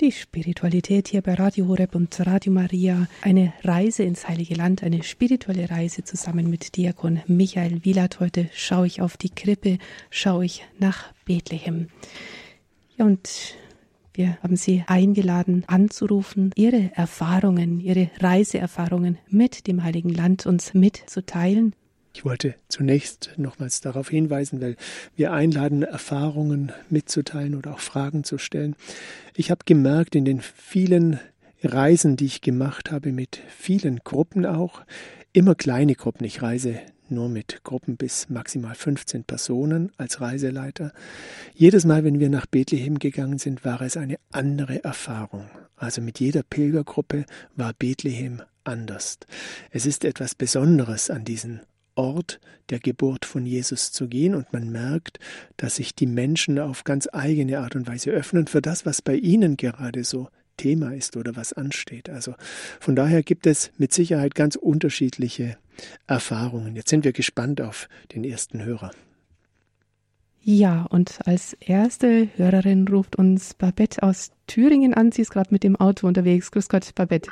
[0.00, 3.06] Die Spiritualität hier bei Radio Horeb und Radio Maria.
[3.20, 8.18] Eine Reise ins Heilige Land, eine spirituelle Reise zusammen mit Diakon Michael Wielert.
[8.18, 9.76] Heute schaue ich auf die Krippe,
[10.08, 11.88] schaue ich nach Bethlehem.
[12.96, 13.58] Ja, und
[14.14, 21.74] wir haben Sie eingeladen, anzurufen, Ihre Erfahrungen, Ihre Reiseerfahrungen mit dem Heiligen Land uns mitzuteilen.
[22.12, 24.76] Ich wollte zunächst nochmals darauf hinweisen, weil
[25.16, 28.74] wir einladen, Erfahrungen mitzuteilen oder auch Fragen zu stellen.
[29.34, 31.20] Ich habe gemerkt in den vielen
[31.62, 34.82] Reisen, die ich gemacht habe, mit vielen Gruppen auch,
[35.32, 36.24] immer kleine Gruppen.
[36.24, 36.80] Ich reise
[37.10, 40.92] nur mit Gruppen bis maximal 15 Personen als Reiseleiter.
[41.54, 45.50] Jedes Mal, wenn wir nach Bethlehem gegangen sind, war es eine andere Erfahrung.
[45.76, 47.24] Also mit jeder Pilgergruppe
[47.56, 49.18] war Bethlehem anders.
[49.70, 51.60] Es ist etwas Besonderes an diesen
[51.94, 55.18] Ort der Geburt von Jesus zu gehen und man merkt,
[55.56, 59.14] dass sich die Menschen auf ganz eigene Art und Weise öffnen für das, was bei
[59.14, 62.10] ihnen gerade so Thema ist oder was ansteht.
[62.10, 62.34] Also
[62.80, 65.56] von daher gibt es mit Sicherheit ganz unterschiedliche
[66.06, 66.76] Erfahrungen.
[66.76, 68.90] Jetzt sind wir gespannt auf den ersten Hörer.
[70.42, 75.12] Ja, und als erste Hörerin ruft uns Babette aus Thüringen an.
[75.12, 76.50] Sie ist gerade mit dem Auto unterwegs.
[76.50, 77.30] Grüß Gott, Babette.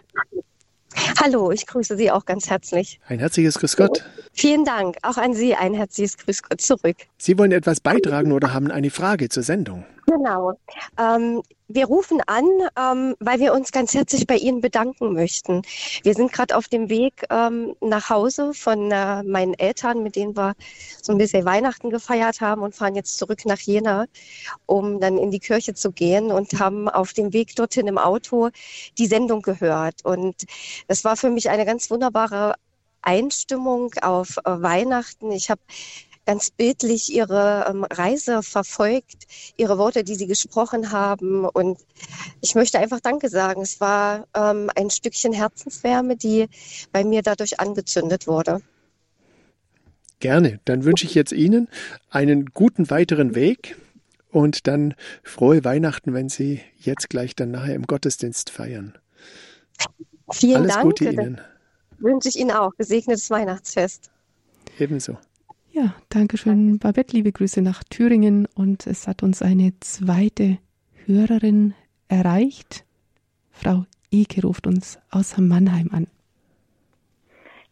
[1.22, 3.00] Hallo, ich grüße Sie auch ganz herzlich.
[3.06, 4.04] Ein herzliches Grüß Gott.
[4.38, 4.98] Vielen Dank.
[5.02, 6.96] Auch an Sie ein herzliches Grüß Gott zurück.
[7.16, 9.84] Sie wollen etwas beitragen oder haben eine Frage zur Sendung?
[10.06, 10.52] Genau.
[10.96, 12.46] Ähm, wir rufen an,
[12.78, 15.62] ähm, weil wir uns ganz herzlich bei Ihnen bedanken möchten.
[16.04, 20.36] Wir sind gerade auf dem Weg ähm, nach Hause von äh, meinen Eltern, mit denen
[20.36, 20.54] wir
[21.02, 24.06] so ein bisschen Weihnachten gefeiert haben und fahren jetzt zurück nach Jena,
[24.66, 28.50] um dann in die Kirche zu gehen und haben auf dem Weg dorthin im Auto
[28.98, 30.04] die Sendung gehört.
[30.04, 30.44] Und
[30.86, 32.54] das war für mich eine ganz wunderbare
[33.02, 35.30] Einstimmung auf äh, Weihnachten.
[35.32, 35.60] Ich habe
[36.28, 39.26] ganz bildlich ihre ähm, Reise verfolgt,
[39.56, 41.46] ihre Worte, die sie gesprochen haben.
[41.46, 41.78] Und
[42.42, 43.62] ich möchte einfach Danke sagen.
[43.62, 46.48] Es war ähm, ein Stückchen Herzenswärme, die
[46.92, 48.60] bei mir dadurch angezündet wurde.
[50.20, 50.60] Gerne.
[50.66, 51.68] Dann wünsche ich jetzt Ihnen
[52.10, 53.76] einen guten weiteren Weg
[54.30, 58.98] und dann frohe Weihnachten, wenn Sie jetzt gleich dann nachher im Gottesdienst feiern.
[60.30, 60.84] Vielen Alles Dank.
[60.84, 61.40] Gute Ihnen.
[61.98, 62.74] Wünsche ich Ihnen auch.
[62.76, 64.10] Gesegnetes Weihnachtsfest.
[64.78, 65.16] Ebenso.
[65.72, 67.16] Ja, danke schön, Babette.
[67.16, 68.48] Liebe Grüße nach Thüringen.
[68.54, 70.58] Und es hat uns eine zweite
[71.06, 71.74] Hörerin
[72.08, 72.84] erreicht.
[73.50, 76.06] Frau Ike ruft uns aus Mannheim an.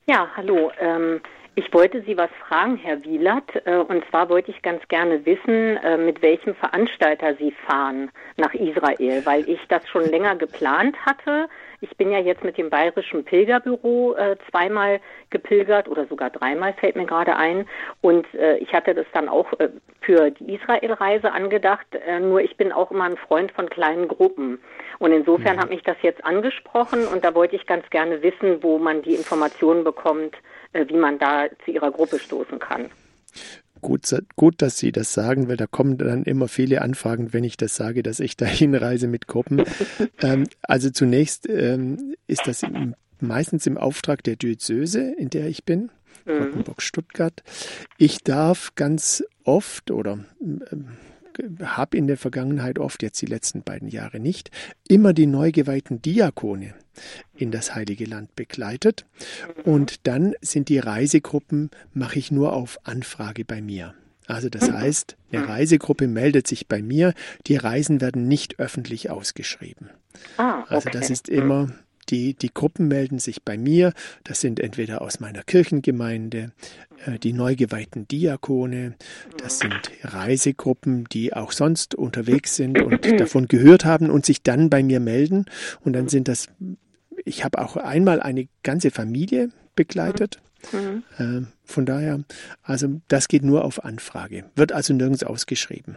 [0.06, 0.70] Ja, hallo.
[0.78, 1.20] Ähm,
[1.56, 3.50] ich wollte Sie was fragen, Herr Wielert.
[3.64, 8.52] Äh, und zwar wollte ich ganz gerne wissen, äh, mit welchem Veranstalter Sie fahren nach
[8.54, 11.48] Israel, weil ich das schon länger geplant hatte.
[11.80, 15.00] Ich bin ja jetzt mit dem Bayerischen Pilgerbüro äh, zweimal
[15.30, 17.68] gepilgert oder sogar dreimal, fällt mir gerade ein.
[18.00, 19.68] Und äh, ich hatte das dann auch äh,
[20.00, 21.86] für die Israelreise angedacht.
[22.06, 24.58] Äh, nur ich bin auch immer ein Freund von kleinen Gruppen.
[24.98, 25.60] Und insofern mhm.
[25.60, 29.14] hat mich das jetzt angesprochen und da wollte ich ganz gerne wissen, wo man die
[29.14, 30.34] Informationen bekommt,
[30.72, 32.90] äh, wie man da zu Ihrer Gruppe stoßen kann.
[33.80, 37.56] Gut, gut, dass Sie das sagen, weil da kommen dann immer viele Anfragen, wenn ich
[37.56, 39.62] das sage, dass ich da hinreise mit Gruppen.
[40.20, 45.64] ähm, also zunächst ähm, ist das im, meistens im Auftrag der Diözese, in der ich
[45.64, 45.90] bin,
[46.24, 46.64] mhm.
[46.78, 47.42] Stuttgart.
[47.98, 50.88] Ich darf ganz oft oder ähm,
[51.62, 54.50] habe in der Vergangenheit oft, jetzt die letzten beiden Jahre nicht,
[54.88, 56.74] immer die neu geweihten Diakone
[57.34, 59.04] in das Heilige Land begleitet.
[59.64, 63.94] Und dann sind die Reisegruppen, mache ich nur auf Anfrage bei mir.
[64.26, 67.14] Also das heißt, eine Reisegruppe meldet sich bei mir,
[67.46, 69.90] die Reisen werden nicht öffentlich ausgeschrieben.
[70.36, 70.74] Ah, okay.
[70.74, 71.68] Also das ist immer
[72.08, 73.92] die, die Gruppen melden sich bei mir.
[74.24, 76.52] Das sind entweder aus meiner Kirchengemeinde,
[77.04, 78.94] äh, die neu geweihten Diakone,
[79.38, 84.70] das sind Reisegruppen, die auch sonst unterwegs sind und davon gehört haben und sich dann
[84.70, 85.46] bei mir melden.
[85.80, 86.48] Und dann sind das,
[87.24, 90.40] ich habe auch einmal eine ganze Familie begleitet.
[90.72, 91.02] Mhm.
[91.18, 92.20] Äh, von daher,
[92.62, 95.96] also das geht nur auf Anfrage, wird also nirgends ausgeschrieben.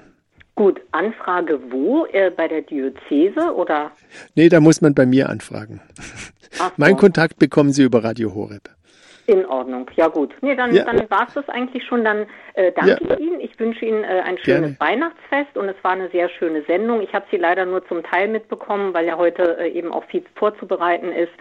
[0.59, 2.05] Gut, Anfrage wo?
[2.11, 3.91] Äh, bei der Diözese oder?
[4.35, 5.79] Nee, da muss man bei mir anfragen.
[6.59, 8.63] Ach mein Kontakt bekommen Sie über Radio Horeb.
[9.27, 10.33] In Ordnung, ja gut.
[10.41, 10.83] Nee, dann, ja.
[10.83, 12.03] dann war es das eigentlich schon.
[12.03, 13.13] Dann äh, danke ja.
[13.13, 13.39] ich Ihnen.
[13.39, 14.75] Ich wünsche Ihnen äh, ein schönes Gerne.
[14.79, 16.99] Weihnachtsfest und es war eine sehr schöne Sendung.
[17.03, 20.25] Ich habe sie leider nur zum Teil mitbekommen, weil ja heute äh, eben auch viel
[20.35, 21.31] vorzubereiten ist.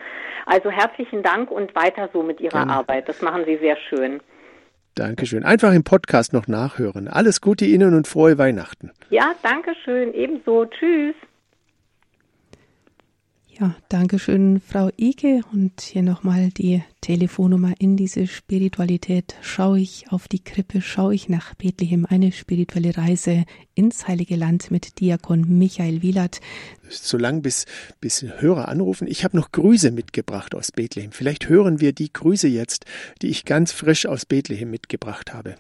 [0.47, 2.73] Also herzlichen Dank und weiter so mit Ihrer Gerne.
[2.73, 3.09] Arbeit.
[3.09, 4.21] Das machen Sie sehr schön.
[4.95, 5.45] Dankeschön.
[5.45, 7.09] Einfach im Podcast noch nachhören.
[7.09, 8.91] Alles Gute Ihnen und frohe Weihnachten.
[9.11, 10.13] Ja, danke schön.
[10.15, 10.67] Ebenso.
[10.67, 11.15] Tschüss.
[13.61, 15.41] Ja, danke schön, Frau Ike.
[15.53, 19.35] Und hier nochmal die Telefonnummer in diese Spiritualität.
[19.41, 22.07] Schaue ich auf die Krippe, schaue ich nach Bethlehem.
[22.09, 26.41] Eine spirituelle Reise ins Heilige Land mit Diakon Michael Wielert.
[26.89, 27.67] Solange bis,
[28.01, 29.09] bis Hörer anrufen.
[29.09, 31.11] Ich habe noch Grüße mitgebracht aus Bethlehem.
[31.11, 32.85] Vielleicht hören wir die Grüße jetzt,
[33.23, 35.57] die ich ganz frisch aus Bethlehem mitgebracht habe.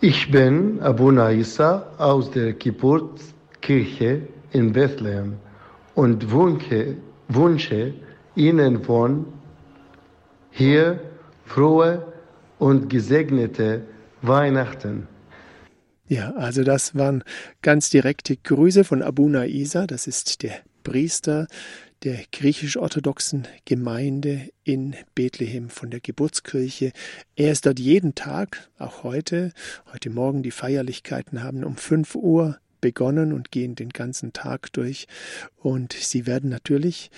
[0.00, 5.34] Ich bin Abu Naisa aus der Geburtskirche in Bethlehem
[5.94, 6.96] und wünsche,
[7.28, 7.92] wünsche
[8.36, 9.26] Ihnen von
[10.50, 11.00] hier
[11.44, 12.12] frohe
[12.58, 13.82] und gesegnete
[14.22, 15.08] Weihnachten.
[16.06, 17.24] Ja, also das waren
[17.62, 21.46] ganz direkte Grüße von Abuna Isa, das ist der Priester
[22.04, 26.92] der griechisch-orthodoxen Gemeinde in Bethlehem von der Geburtskirche.
[27.34, 29.52] Er ist dort jeden Tag, auch heute.
[29.90, 35.06] Heute Morgen die Feierlichkeiten haben um 5 Uhr begonnen und gehen den ganzen Tag durch.
[35.56, 37.10] Und sie werden natürlich,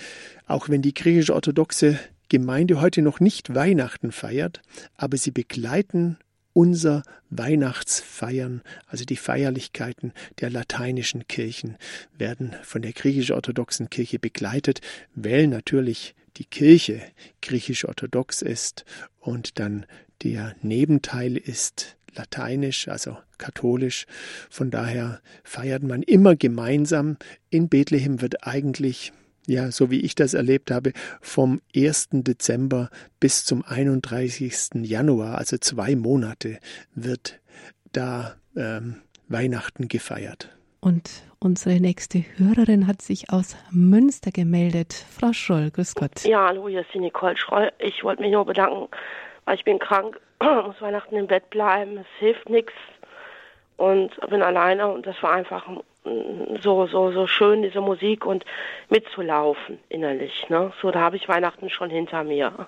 [0.45, 1.99] auch wenn die griechisch-orthodoxe
[2.29, 4.61] Gemeinde heute noch nicht Weihnachten feiert,
[4.95, 6.17] aber sie begleiten
[6.53, 11.75] unser Weihnachtsfeiern, also die Feierlichkeiten der lateinischen Kirchen,
[12.17, 14.79] werden von der griechisch-orthodoxen Kirche begleitet,
[15.15, 17.01] weil natürlich die Kirche
[17.41, 18.85] griechisch-orthodox ist
[19.19, 19.85] und dann
[20.23, 24.05] der Nebenteil ist lateinisch, also katholisch.
[24.49, 27.17] Von daher feiert man immer gemeinsam.
[27.49, 29.13] In Bethlehem wird eigentlich,
[29.47, 32.09] ja, so wie ich das erlebt habe, vom 1.
[32.11, 32.89] Dezember
[33.19, 34.83] bis zum 31.
[34.83, 36.59] Januar, also zwei Monate,
[36.93, 37.39] wird
[37.91, 40.49] da ähm, Weihnachten gefeiert.
[40.79, 41.09] Und
[41.39, 44.93] unsere nächste Hörerin hat sich aus Münster gemeldet.
[44.93, 46.23] Frau Schroll, grüß Gott.
[46.23, 47.71] Ja, hallo, hier ist die Nicole Schroll.
[47.79, 48.87] Ich wollte mich nur bedanken,
[49.45, 52.73] weil ich bin krank muss Weihnachten im Bett bleiben, es hilft nichts
[53.77, 55.65] und bin alleine und das war einfach
[56.61, 58.45] so so so schön diese Musik und
[58.89, 60.47] mitzulaufen innerlich.
[60.49, 60.71] Ne?
[60.81, 62.51] So da habe ich Weihnachten schon hinter mir.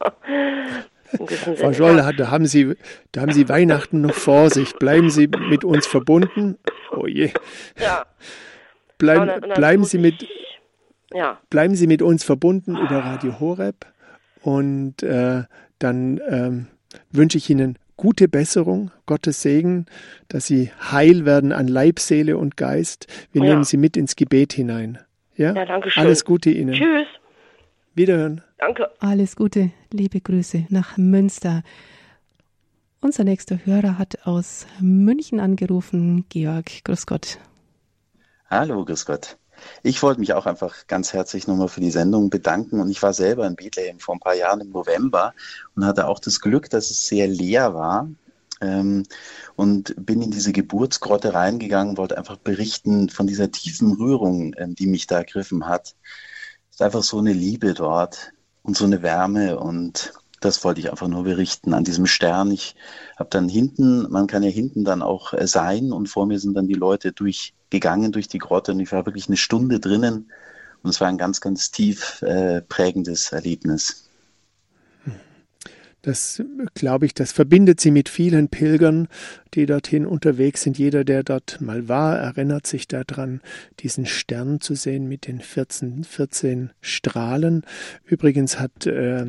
[1.58, 2.76] Frau Scholl, da haben Sie
[3.12, 4.76] da haben Sie Weihnachten noch vor sich.
[4.76, 6.60] Bleiben Sie mit uns verbunden.
[6.92, 7.32] Oh je.
[7.80, 8.06] Ja.
[8.98, 10.28] Bleiben, ja, dann, bleiben Sie mit
[11.14, 11.40] ja.
[11.50, 13.88] bleiben Sie mit uns verbunden über Radio Horeb
[14.44, 15.44] und äh,
[15.80, 16.68] dann ähm,
[17.12, 19.86] wünsche ich Ihnen gute Besserung, Gottes Segen,
[20.30, 23.08] dass Sie heil werden an Leib, Seele und Geist.
[23.32, 23.50] Wir ja.
[23.50, 25.00] nehmen Sie mit ins Gebet hinein.
[25.36, 26.04] Ja, ja danke schön.
[26.04, 26.74] Alles Gute Ihnen.
[26.74, 27.08] Tschüss.
[27.96, 28.42] Wiederhören.
[28.58, 28.90] Danke.
[29.00, 31.64] Alles Gute, liebe Grüße nach Münster.
[33.02, 36.26] Unser nächster Hörer hat aus München angerufen.
[36.30, 37.40] Georg, grüß Gott.
[38.50, 39.38] Hallo, grüß Gott.
[39.84, 42.80] Ich wollte mich auch einfach ganz herzlich nochmal für die Sendung bedanken.
[42.80, 45.34] Und ich war selber in Bethlehem vor ein paar Jahren im November
[45.76, 48.10] und hatte auch das Glück, dass es sehr leer war.
[48.62, 49.04] Ähm,
[49.56, 54.88] und bin in diese Geburtsgrotte reingegangen, wollte einfach berichten von dieser tiefen Rührung, ähm, die
[54.88, 55.96] mich da ergriffen hat.
[56.70, 58.34] Es ist einfach so eine Liebe dort
[58.64, 62.52] und so eine Wärme und das wollte ich einfach nur berichten an diesem Stern.
[62.52, 62.76] Ich
[63.18, 66.56] habe dann hinten, man kann ja hinten dann auch äh, sein und vor mir sind
[66.56, 70.32] dann die Leute durchgegangen durch die Grotte und ich war wirklich eine Stunde drinnen
[70.84, 74.10] und es war ein ganz, ganz tief äh, prägendes Erlebnis.
[76.02, 76.42] Das
[76.76, 79.10] glaube ich, das verbindet sie mit vielen Pilgern,
[79.54, 80.78] die dorthin unterwegs sind.
[80.78, 83.42] Jeder, der dort mal war, erinnert sich daran,
[83.82, 87.66] diesen Stern zu sehen mit den 14, 14 Strahlen.
[88.06, 89.26] Übrigens hat äh,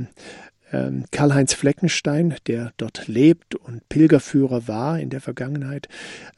[1.10, 5.88] Karl-Heinz Fleckenstein, der dort lebt und Pilgerführer war in der Vergangenheit,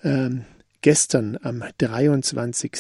[0.03, 0.45] ähm,
[0.83, 2.72] gestern am 23.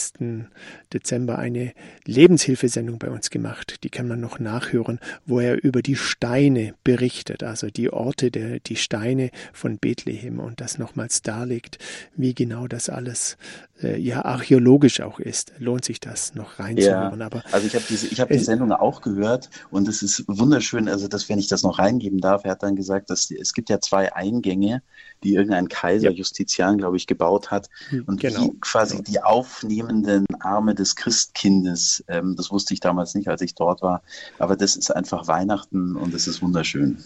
[0.92, 1.72] Dezember eine
[2.04, 3.82] Lebenshilfesendung bei uns gemacht.
[3.84, 8.60] Die kann man noch nachhören, wo er über die Steine berichtet, also die Orte, der,
[8.60, 11.78] die Steine von Bethlehem und das nochmals darlegt,
[12.16, 13.38] wie genau das alles
[13.82, 15.52] äh, ja archäologisch auch ist.
[15.58, 17.20] Lohnt sich das noch reinzuhören.
[17.20, 20.24] Ja, Aber also ich habe diese, ich habe die Sendung auch gehört und es ist
[20.26, 23.54] wunderschön, also dass wenn ich das noch reingeben darf, er hat dann gesagt, dass es
[23.54, 24.82] gibt ja zwei Eingänge,
[25.22, 26.16] die irgendein Kaiser ja.
[26.16, 28.40] Justizian, glaube ich, gebaut hat hm, und genau.
[28.44, 29.10] die quasi genau.
[29.10, 32.04] die aufnehmenden Arme des Christkindes.
[32.08, 34.02] Ähm, das wusste ich damals nicht, als ich dort war.
[34.38, 36.98] Aber das ist einfach Weihnachten und es ist wunderschön.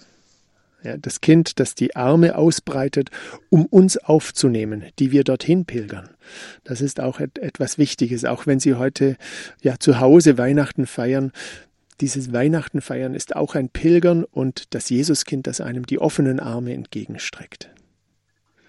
[0.83, 3.11] Ja, das Kind, das die Arme ausbreitet,
[3.51, 6.11] um uns aufzunehmen, die wir dorthin pilgern.
[6.65, 9.17] Das ist auch et etwas Wichtiges, auch wenn Sie heute
[9.63, 11.33] ja zu Hause Weihnachten feiern.
[12.01, 16.75] Dieses Weihnachten feiern ist auch ein Pilgern und das Jesuskind, das einem die offenen Arme
[16.75, 17.71] entgegenstreckt.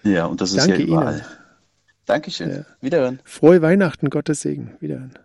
[0.02, 1.14] Ja, und das ist Danke ja überall.
[1.14, 1.24] Ihnen.
[2.06, 2.50] Dankeschön.
[2.50, 2.64] Ja.
[2.80, 3.20] Wiederhören.
[3.24, 4.74] Frohe Weihnachten, Gottes Segen.
[4.80, 5.18] Wiederhören.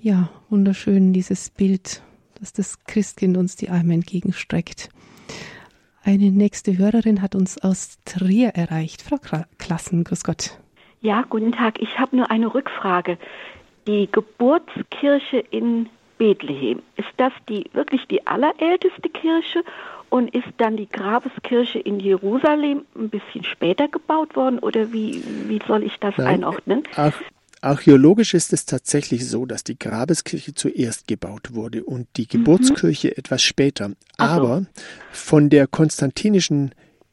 [0.00, 2.02] Ja, wunderschön, dieses Bild,
[2.40, 4.88] dass das Christkind uns die Arme entgegenstreckt.
[6.02, 9.02] Eine nächste Hörerin hat uns aus Trier erreicht.
[9.02, 9.18] Frau
[9.58, 10.58] Klassen, grüß Gott.
[11.00, 11.80] Ja, guten Tag.
[11.80, 13.18] Ich habe nur eine Rückfrage.
[13.86, 15.88] die Geburtskirche in
[16.22, 19.64] Bethlehem, ist das die wirklich die allerälteste Kirche
[20.08, 25.58] und ist dann die Grabeskirche in Jerusalem ein bisschen später gebaut worden oder wie, wie
[25.66, 26.84] soll ich das Nein, einordnen?
[26.94, 27.20] Ach,
[27.60, 32.44] Archäologisch ist es tatsächlich so, dass die Grabeskirche zuerst gebaut wurde und die mhm.
[32.44, 33.14] Geburtskirche mhm.
[33.16, 33.90] etwas später.
[34.16, 34.82] Aber so.
[35.10, 36.72] von der konstantinischen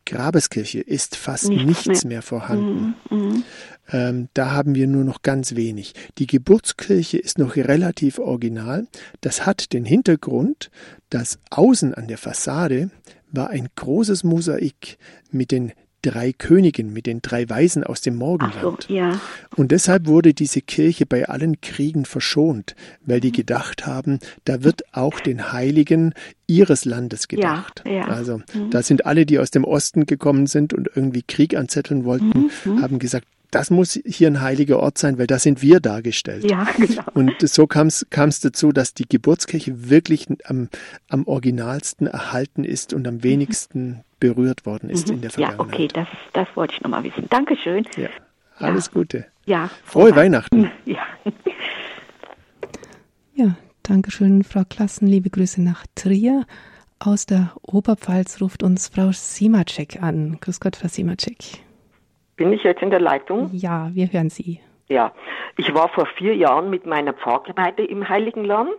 [0.10, 2.16] Grabeskirche ist fast nichts, nichts mehr.
[2.18, 2.22] mehr.
[2.22, 2.96] vorhanden.
[3.10, 3.18] Mhm.
[3.18, 3.44] mhm.
[3.92, 5.94] Ähm, da haben wir nur noch ganz wenig.
[6.20, 8.88] Die Geburtskirche ist noch relativ original.
[9.22, 10.70] Das hat den Hintergrund,
[11.10, 12.92] dass außen an der Fassade
[13.32, 14.98] war ein großes Mosaik
[15.32, 15.72] mit den
[16.02, 18.84] drei Königen, mit den drei Weisen aus dem Morgenland.
[18.88, 19.20] So, ja.
[19.56, 22.76] Und deshalb wurde diese Kirche bei allen Kriegen verschont,
[23.06, 26.14] weil die gedacht haben, da wird auch den Heiligen
[26.48, 27.84] ihres Landes gedacht.
[27.86, 28.08] Ja, ja.
[28.08, 28.70] Also mhm.
[28.72, 32.82] da sind alle, die aus dem Osten gekommen sind und irgendwie Krieg anzetteln wollten, mhm.
[32.82, 36.50] haben gesagt, das muss hier ein heiliger Ort sein, weil da sind wir dargestellt.
[36.50, 37.04] Ja, genau.
[37.14, 38.06] Und so kam es
[38.42, 40.70] dazu, dass die Geburtskirche wirklich am,
[41.10, 43.24] am originalsten erhalten ist und am mhm.
[43.24, 45.16] wenigsten berührt worden ist mhm.
[45.16, 45.68] in der Vergangenheit.
[45.68, 47.26] Ja, okay, das, das wollte ich nochmal wissen.
[47.30, 47.88] Dankeschön.
[47.98, 48.10] Ja,
[48.58, 48.92] alles ja.
[48.94, 49.26] Gute.
[49.46, 49.70] Ja.
[49.84, 50.72] Frohe Weihnachten.
[50.86, 51.04] Ja.
[53.34, 55.08] ja, Dankeschön, Frau Klassen.
[55.08, 56.46] Liebe Grüße nach Trier.
[57.00, 60.38] Aus der Oberpfalz ruft uns Frau Simacek an.
[60.42, 61.62] Grüß Gott, Frau Simacek.
[62.40, 63.50] Bin ich jetzt in der Leitung?
[63.52, 64.62] Ja, wir hören Sie.
[64.88, 65.12] Ja,
[65.58, 68.78] ich war vor vier Jahren mit meiner Pfarrgemeinde im Heiligen Land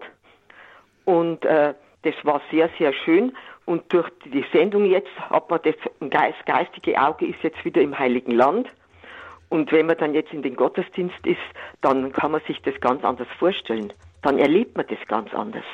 [1.05, 3.37] und äh, das war sehr, sehr schön.
[3.67, 5.75] Und durch die Sendung jetzt hat man das
[6.09, 8.67] Geist, geistige Auge ist jetzt wieder im Heiligen Land.
[9.51, 11.37] Und wenn man dann jetzt in den Gottesdienst ist,
[11.83, 13.93] dann kann man sich das ganz anders vorstellen.
[14.23, 15.67] Dann erlebt man das ganz anders.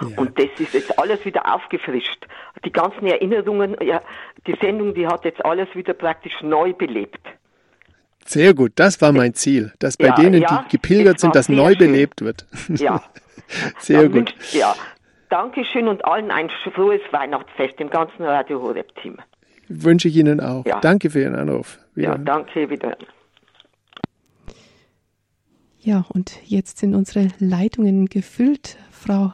[0.00, 0.18] Ja.
[0.18, 2.26] Und das ist jetzt alles wieder aufgefrischt.
[2.64, 4.02] Die ganzen Erinnerungen, ja,
[4.46, 7.20] die Sendung, die hat jetzt alles wieder praktisch neu belebt.
[8.24, 11.48] Sehr gut, das war mein Ziel, dass bei ja, denen, ja, die gepilgert sind, das
[11.48, 11.78] neu schön.
[11.78, 12.46] belebt wird.
[12.68, 13.02] Ja.
[13.78, 14.34] sehr Dann gut.
[14.34, 14.74] Wünsch, ja,
[15.34, 19.18] Dankeschön und allen ein frohes Weihnachtsfest, dem ganzen Radio Horeb-Team.
[19.68, 20.64] Wünsche ich Ihnen auch.
[20.64, 20.80] Ja.
[20.80, 21.78] Danke für Ihren Anruf.
[21.94, 22.10] Wieder.
[22.10, 22.96] Ja, danke wieder.
[25.80, 28.78] Ja, und jetzt sind unsere Leitungen gefüllt.
[28.90, 29.32] Frau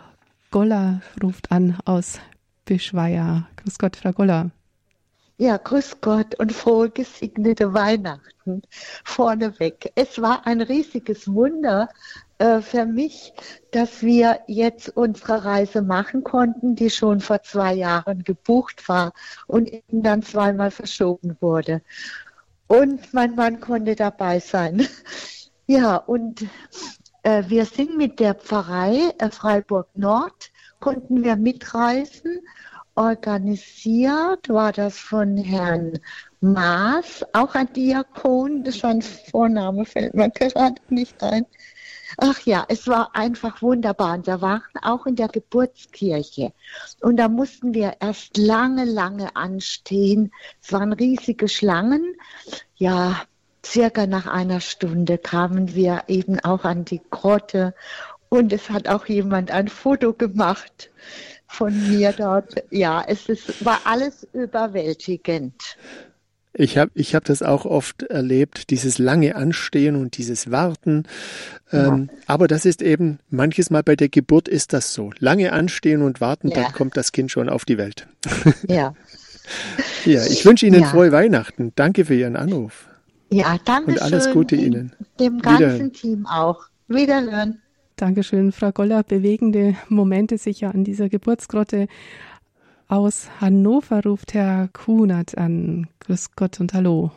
[0.51, 2.19] Goller ruft an aus
[2.65, 3.49] Bischweier.
[3.57, 4.51] Grüß Gott, Frau Goller.
[5.39, 8.63] Ja, grüß Gott und frohe gesegnete Weihnachten
[9.05, 9.91] vorneweg.
[9.95, 11.89] Es war ein riesiges Wunder
[12.39, 13.33] äh, für mich,
[13.71, 19.13] dass wir jetzt unsere Reise machen konnten, die schon vor zwei Jahren gebucht war
[19.47, 21.81] und eben dann zweimal verschoben wurde.
[22.67, 24.87] Und mein Mann konnte dabei sein.
[25.67, 26.45] Ja, und
[27.23, 30.51] wir sind mit der Pfarrei äh, Freiburg Nord,
[30.81, 32.41] konnten wir mitreisen.
[32.95, 35.99] Organisiert war das von Herrn
[36.41, 41.47] Maas, auch ein Diakon, das ein Vorname, fällt mir gerade nicht ein.
[42.17, 44.15] Ach ja, es war einfach wunderbar.
[44.15, 46.53] Und wir waren auch in der Geburtskirche.
[47.01, 50.33] Und da mussten wir erst lange, lange anstehen.
[50.63, 52.17] Es waren riesige Schlangen.
[52.77, 53.23] Ja,
[53.65, 57.75] circa nach einer Stunde kamen wir eben auch an die Grotte
[58.29, 60.91] und es hat auch jemand ein Foto gemacht
[61.47, 62.63] von mir dort.
[62.71, 65.77] Ja, es ist, war alles überwältigend.
[66.53, 71.05] Ich habe ich hab das auch oft erlebt, dieses lange Anstehen und dieses Warten.
[71.73, 72.19] Ähm, ja.
[72.27, 75.13] Aber das ist eben, manches Mal bei der Geburt ist das so.
[75.19, 76.63] Lange anstehen und warten, ja.
[76.63, 78.09] dann kommt das Kind schon auf die Welt.
[78.67, 78.95] Ja.
[80.05, 80.89] ja, ich wünsche Ihnen ja.
[80.89, 81.73] frohe Weihnachten.
[81.77, 82.90] Danke für Ihren Anruf.
[83.31, 84.93] Ja, danke Und alles Gute Ihnen.
[85.21, 86.65] Dem ganzen Team auch.
[86.89, 87.63] Wiederhören.
[87.95, 89.05] Dankeschön, Frau Goller.
[89.05, 91.87] Bewegende Momente sicher an dieser Geburtsgrotte.
[92.89, 95.87] Aus Hannover ruft Herr Kunert an.
[96.01, 97.13] Grüß Gott und hallo.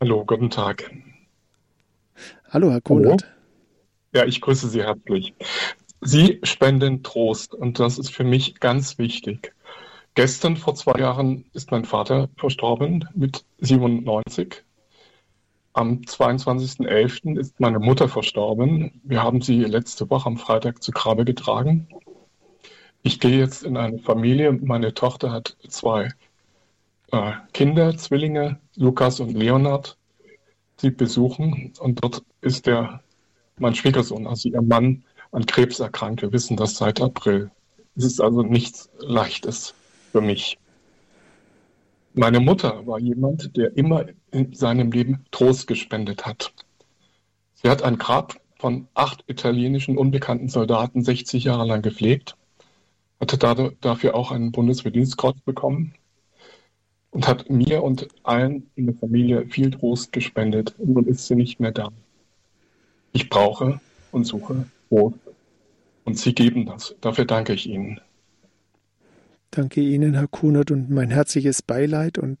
[0.00, 0.90] Hallo, guten Tag.
[2.48, 3.26] Hallo, Herr Kunert.
[4.14, 5.34] Ja, ich grüße Sie herzlich.
[6.00, 9.52] Sie spenden Trost und das ist für mich ganz wichtig.
[10.14, 14.64] Gestern vor zwei Jahren ist mein Vater verstorben mit 97
[15.74, 17.38] am 22.11.
[17.38, 19.00] ist meine Mutter verstorben.
[19.02, 21.88] Wir haben sie letzte Woche am Freitag zu Grabe getragen.
[23.02, 24.52] Ich gehe jetzt in eine Familie.
[24.52, 26.10] Meine Tochter hat zwei
[27.10, 29.98] äh, Kinder, Zwillinge, Lukas und Leonard,
[30.76, 31.72] sie besuchen.
[31.80, 33.00] Und dort ist der,
[33.58, 35.02] mein Schwiegersohn, also ihr Mann,
[35.32, 36.22] an Krebs erkrankt.
[36.22, 37.50] Wir wissen das seit April.
[37.96, 39.74] Es ist also nichts Leichtes
[40.12, 40.56] für mich.
[42.16, 46.54] Meine Mutter war jemand, der immer in seinem Leben Trost gespendet hat.
[47.54, 52.36] Sie hat ein Grab von acht italienischen unbekannten Soldaten 60 Jahre lang gepflegt,
[53.18, 53.36] hatte
[53.80, 55.94] dafür auch einen Bundesverdienstkreuz bekommen
[57.10, 60.76] und hat mir und allen in der Familie viel Trost gespendet.
[60.78, 61.88] Und nun ist sie nicht mehr da.
[63.12, 63.80] Ich brauche
[64.12, 65.18] und suche Trost.
[66.04, 66.94] Und Sie geben das.
[67.00, 68.00] Dafür danke ich Ihnen.
[69.54, 72.18] Danke Ihnen, Herr Kunert, und mein herzliches Beileid.
[72.18, 72.38] Und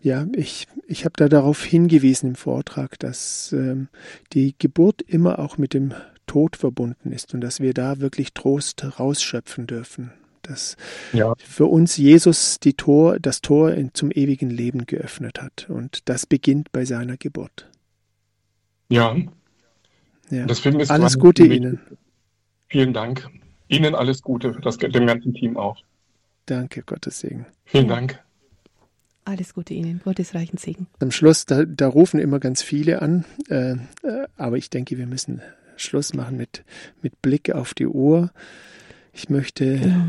[0.00, 3.86] ja, ich, ich habe da darauf hingewiesen im Vortrag, dass ähm,
[4.32, 5.94] die Geburt immer auch mit dem
[6.26, 10.10] Tod verbunden ist und dass wir da wirklich Trost rausschöpfen dürfen.
[10.42, 10.76] Dass
[11.12, 11.34] ja.
[11.38, 15.70] für uns Jesus die Tor, das Tor in, zum ewigen Leben geöffnet hat.
[15.70, 17.70] Und das beginnt bei seiner Geburt.
[18.88, 19.16] Ja.
[20.30, 20.46] ja.
[20.88, 21.78] Alles Gute Ihnen.
[22.66, 23.30] Vielen Dank.
[23.68, 25.76] Ihnen alles Gute, das, dem ganzen Team auch.
[26.46, 27.46] Danke, Gottes Segen.
[27.64, 28.22] Vielen Dank.
[29.24, 30.86] Alles Gute Ihnen, Gottes reichen Segen.
[30.98, 33.76] Am Schluss, da, da rufen immer ganz viele an, äh, äh,
[34.36, 35.40] aber ich denke, wir müssen
[35.76, 36.62] Schluss machen mit,
[37.00, 38.30] mit Blick auf die Uhr.
[39.12, 40.04] Ich möchte genau.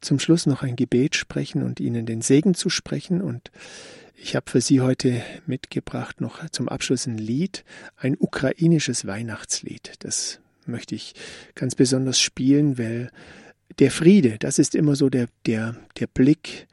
[0.00, 3.22] zum Schluss noch ein Gebet sprechen und Ihnen den Segen zu sprechen.
[3.22, 3.50] Und
[4.14, 7.64] ich habe für Sie heute mitgebracht noch zum Abschluss ein Lied,
[7.96, 9.94] ein ukrainisches Weihnachtslied.
[10.00, 11.14] Das möchte ich
[11.54, 13.10] ganz besonders spielen, weil
[13.78, 16.66] der Friede, das ist immer so der, der, der Blick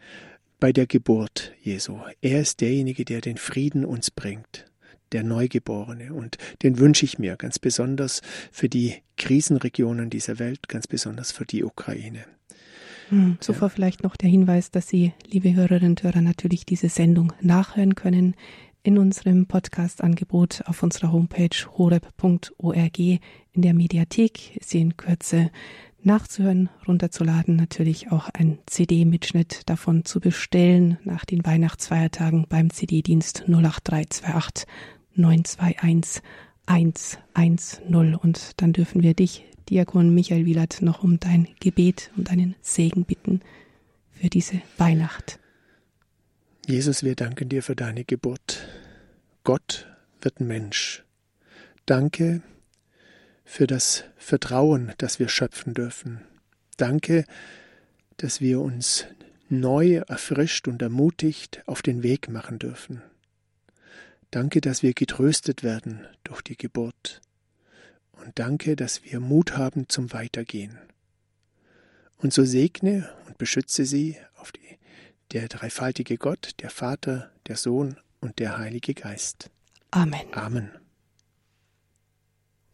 [0.60, 1.98] bei der Geburt Jesu.
[2.22, 4.66] Er ist derjenige, der den Frieden uns bringt,
[5.12, 6.14] der Neugeborene.
[6.14, 8.22] Und den wünsche ich mir ganz besonders
[8.52, 12.26] für die Krisenregionen dieser Welt, ganz besonders für die Ukraine.
[13.10, 13.74] Hm, zuvor ja.
[13.74, 18.36] vielleicht noch der Hinweis, dass Sie, liebe Hörerinnen und Hörer, natürlich diese Sendung nachhören können
[18.84, 23.22] in unserem Podcast-Angebot auf unserer Homepage horeb.org in
[23.62, 24.58] der Mediathek.
[24.62, 25.52] Sie in Kürze
[26.04, 34.68] nachzuhören, runterzuladen, natürlich auch ein CD-Mitschnitt davon zu bestellen nach den Weihnachtsfeiertagen beim CD-Dienst 08328
[35.16, 36.22] 921
[36.66, 38.16] 110.
[38.16, 43.06] Und dann dürfen wir dich, Diakon Michael Wielert, noch um dein Gebet und deinen Segen
[43.06, 43.42] bitten
[44.12, 45.40] für diese Weihnacht.
[46.68, 48.68] Jesus, wir danken dir für deine Geburt.
[49.44, 49.88] Gott
[50.22, 51.04] wird Mensch.
[51.86, 52.42] Danke,
[53.52, 56.22] für das Vertrauen, das wir schöpfen dürfen.
[56.78, 57.26] Danke,
[58.16, 59.06] dass wir uns
[59.50, 63.02] neu erfrischt und ermutigt auf den Weg machen dürfen.
[64.32, 67.20] Danke, dass wir getröstet werden durch die Geburt.
[68.14, 70.78] Und danke, dass wir Mut haben zum Weitergehen.
[72.16, 74.78] Und so segne und beschütze sie auf die,
[75.34, 79.50] der dreifaltige Gott, der Vater, der Sohn und der Heilige Geist.
[79.92, 80.22] Amen.
[80.32, 80.81] Amen.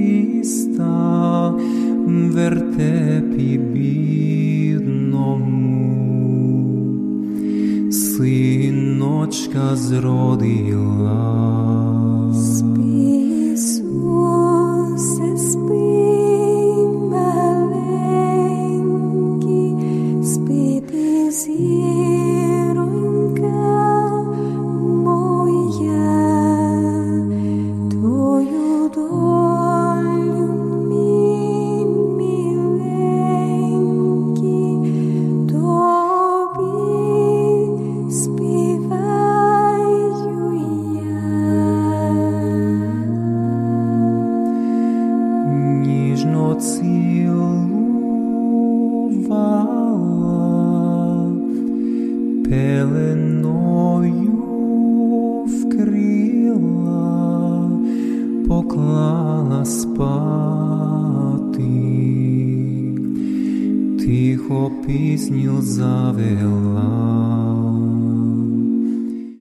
[2.06, 5.04] вертепі бідному,
[7.90, 11.53] синочка зродила.